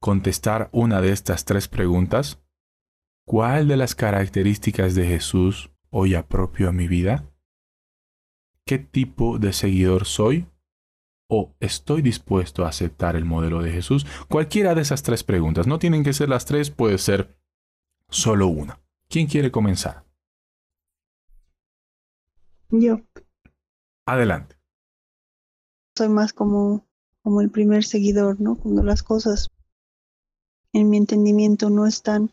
contestar 0.00 0.70
una 0.72 1.02
de 1.02 1.12
estas 1.12 1.44
tres 1.44 1.68
preguntas. 1.68 2.42
¿Cuál 3.26 3.68
de 3.68 3.76
las 3.76 3.94
características 3.94 4.94
de 4.94 5.06
Jesús 5.06 5.70
hoy 5.90 6.14
apropio 6.14 6.70
a 6.70 6.72
mi 6.72 6.88
vida? 6.88 7.30
¿Qué 8.64 8.78
tipo 8.78 9.38
de 9.38 9.52
seguidor 9.52 10.06
soy? 10.06 10.46
¿O 11.28 11.54
estoy 11.60 12.00
dispuesto 12.00 12.64
a 12.64 12.70
aceptar 12.70 13.16
el 13.16 13.26
modelo 13.26 13.60
de 13.60 13.70
Jesús? 13.70 14.06
Cualquiera 14.28 14.74
de 14.74 14.80
esas 14.80 15.02
tres 15.02 15.24
preguntas. 15.24 15.66
No 15.66 15.78
tienen 15.78 16.04
que 16.04 16.14
ser 16.14 16.30
las 16.30 16.46
tres, 16.46 16.70
puede 16.70 16.96
ser 16.96 17.38
solo 18.08 18.46
una. 18.46 18.80
¿Quién 19.10 19.26
quiere 19.26 19.50
comenzar? 19.50 20.05
Yo. 22.70 23.00
Adelante. 24.06 24.56
Soy 25.96 26.08
más 26.08 26.32
como, 26.32 26.86
como 27.22 27.40
el 27.40 27.50
primer 27.50 27.84
seguidor, 27.84 28.40
¿no? 28.40 28.56
Cuando 28.56 28.82
las 28.82 29.02
cosas 29.02 29.50
en 30.72 30.90
mi 30.90 30.98
entendimiento 30.98 31.70
no 31.70 31.86
están 31.86 32.32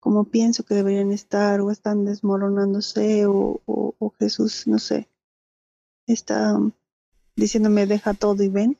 como 0.00 0.24
pienso 0.24 0.64
que 0.64 0.74
deberían 0.74 1.10
estar 1.10 1.60
o 1.60 1.70
están 1.70 2.04
desmoronándose 2.04 3.26
o, 3.26 3.60
o 3.66 4.10
Jesús, 4.20 4.66
no 4.68 4.78
sé, 4.78 5.08
está 6.06 6.56
diciéndome 7.36 7.86
deja 7.86 8.14
todo 8.14 8.42
y 8.42 8.48
ven, 8.48 8.78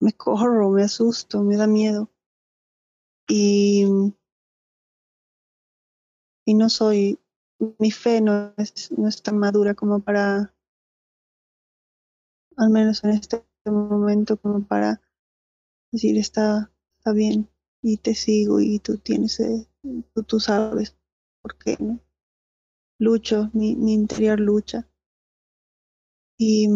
me 0.00 0.12
corro, 0.12 0.70
me 0.70 0.82
asusto, 0.82 1.42
me 1.42 1.56
da 1.56 1.66
miedo. 1.66 2.10
Y, 3.28 3.84
y 6.44 6.54
no 6.54 6.68
soy, 6.68 7.18
mi 7.78 7.90
fe 7.90 8.20
no 8.20 8.54
es, 8.56 8.90
no 8.92 9.08
es 9.08 9.22
tan 9.22 9.38
madura 9.38 9.74
como 9.74 10.00
para, 10.00 10.54
al 12.56 12.70
menos 12.70 13.02
en 13.04 13.10
este 13.10 13.44
momento, 13.64 14.36
como 14.36 14.66
para 14.66 15.00
decir 15.92 16.18
está, 16.18 16.70
está 16.98 17.12
bien 17.12 17.48
y 17.82 17.98
te 17.98 18.14
sigo 18.14 18.60
y 18.60 18.78
tú 18.78 18.98
tienes, 18.98 19.40
eh, 19.40 19.66
tú, 20.14 20.22
tú 20.24 20.40
sabes 20.40 20.96
por 21.42 21.56
qué, 21.56 21.76
¿no? 21.80 22.00
Lucho, 22.98 23.50
mi, 23.52 23.76
mi 23.76 23.92
interior 23.94 24.40
lucha. 24.40 24.88
Y, 26.38 26.68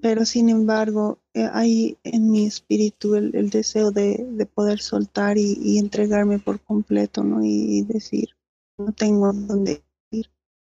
pero 0.00 0.24
sin 0.24 0.48
embargo, 0.48 1.20
eh, 1.34 1.48
hay 1.52 1.98
en 2.04 2.30
mi 2.30 2.46
espíritu 2.46 3.14
el, 3.14 3.34
el 3.34 3.50
deseo 3.50 3.90
de, 3.90 4.26
de, 4.30 4.46
poder 4.46 4.80
soltar 4.80 5.38
y, 5.38 5.58
y, 5.60 5.78
entregarme 5.78 6.38
por 6.38 6.60
completo, 6.60 7.22
¿no? 7.22 7.44
Y 7.44 7.82
decir, 7.82 8.30
no 8.78 8.92
tengo 8.92 9.32
dónde 9.32 9.84
ir, 10.10 10.30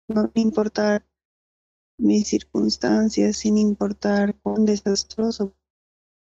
no 0.08 0.30
importar 0.34 1.06
mis 1.98 2.28
circunstancias, 2.28 3.36
sin 3.36 3.58
importar 3.58 4.34
cuán 4.40 4.64
desastroso, 4.64 5.54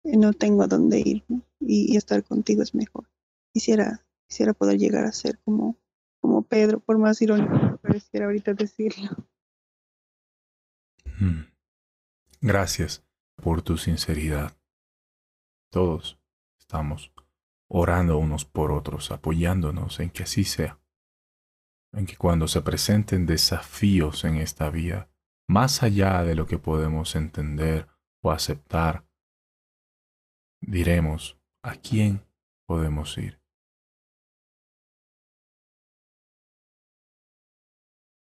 no 0.04 0.34
tengo 0.34 0.64
a 0.64 0.68
dónde 0.68 1.00
ir, 1.00 1.24
y, 1.60 1.96
estar 1.96 2.24
contigo 2.24 2.64
es 2.64 2.74
mejor. 2.74 3.08
Quisiera, 3.54 4.04
quisiera 4.28 4.54
poder 4.54 4.80
llegar 4.80 5.06
a 5.06 5.12
ser 5.12 5.40
como, 5.40 5.78
como 6.20 6.42
Pedro, 6.42 6.80
por 6.80 6.98
más 6.98 7.22
irónico 7.22 7.54
que 7.54 7.78
pareciera 7.78 8.26
ahorita 8.26 8.54
decirlo. 8.54 9.10
Hmm. 11.20 11.52
Gracias 12.42 13.04
por 13.36 13.62
tu 13.62 13.78
sinceridad. 13.78 14.58
Todos 15.70 16.20
estamos 16.58 17.12
orando 17.68 18.18
unos 18.18 18.46
por 18.46 18.72
otros, 18.72 19.12
apoyándonos 19.12 20.00
en 20.00 20.10
que 20.10 20.24
así 20.24 20.44
sea. 20.44 20.81
En 21.94 22.06
que 22.06 22.16
cuando 22.16 22.48
se 22.48 22.62
presenten 22.62 23.26
desafíos 23.26 24.24
en 24.24 24.38
esta 24.38 24.70
vida, 24.70 25.10
más 25.48 25.84
allá 25.84 26.24
de 26.24 26.36
lo 26.36 26.46
que 26.46 26.58
podemos 26.58 27.16
entender 27.16 27.88
o 28.24 28.32
aceptar, 28.32 29.06
diremos 30.62 31.38
a 31.64 31.76
quién 31.76 32.26
podemos 32.66 33.18
ir. 33.18 33.42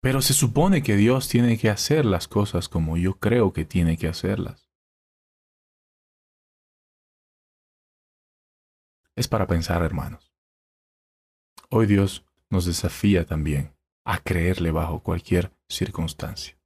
Pero 0.01 0.21
se 0.21 0.33
supone 0.33 0.81
que 0.81 0.95
Dios 0.95 1.27
tiene 1.27 1.57
que 1.57 1.69
hacer 1.69 2.05
las 2.05 2.27
cosas 2.27 2.69
como 2.69 2.97
yo 2.97 3.19
creo 3.19 3.51
que 3.51 3.65
tiene 3.65 3.97
que 3.97 4.07
hacerlas. 4.07 4.71
Es 9.15 9.27
para 9.27 9.45
pensar, 9.47 9.83
hermanos. 9.83 10.33
Hoy 11.69 11.85
Dios 11.85 12.25
nos 12.49 12.65
desafía 12.65 13.25
también 13.25 13.73
a 14.05 14.17
creerle 14.19 14.71
bajo 14.71 15.01
cualquier 15.01 15.51
circunstancia. 15.67 16.58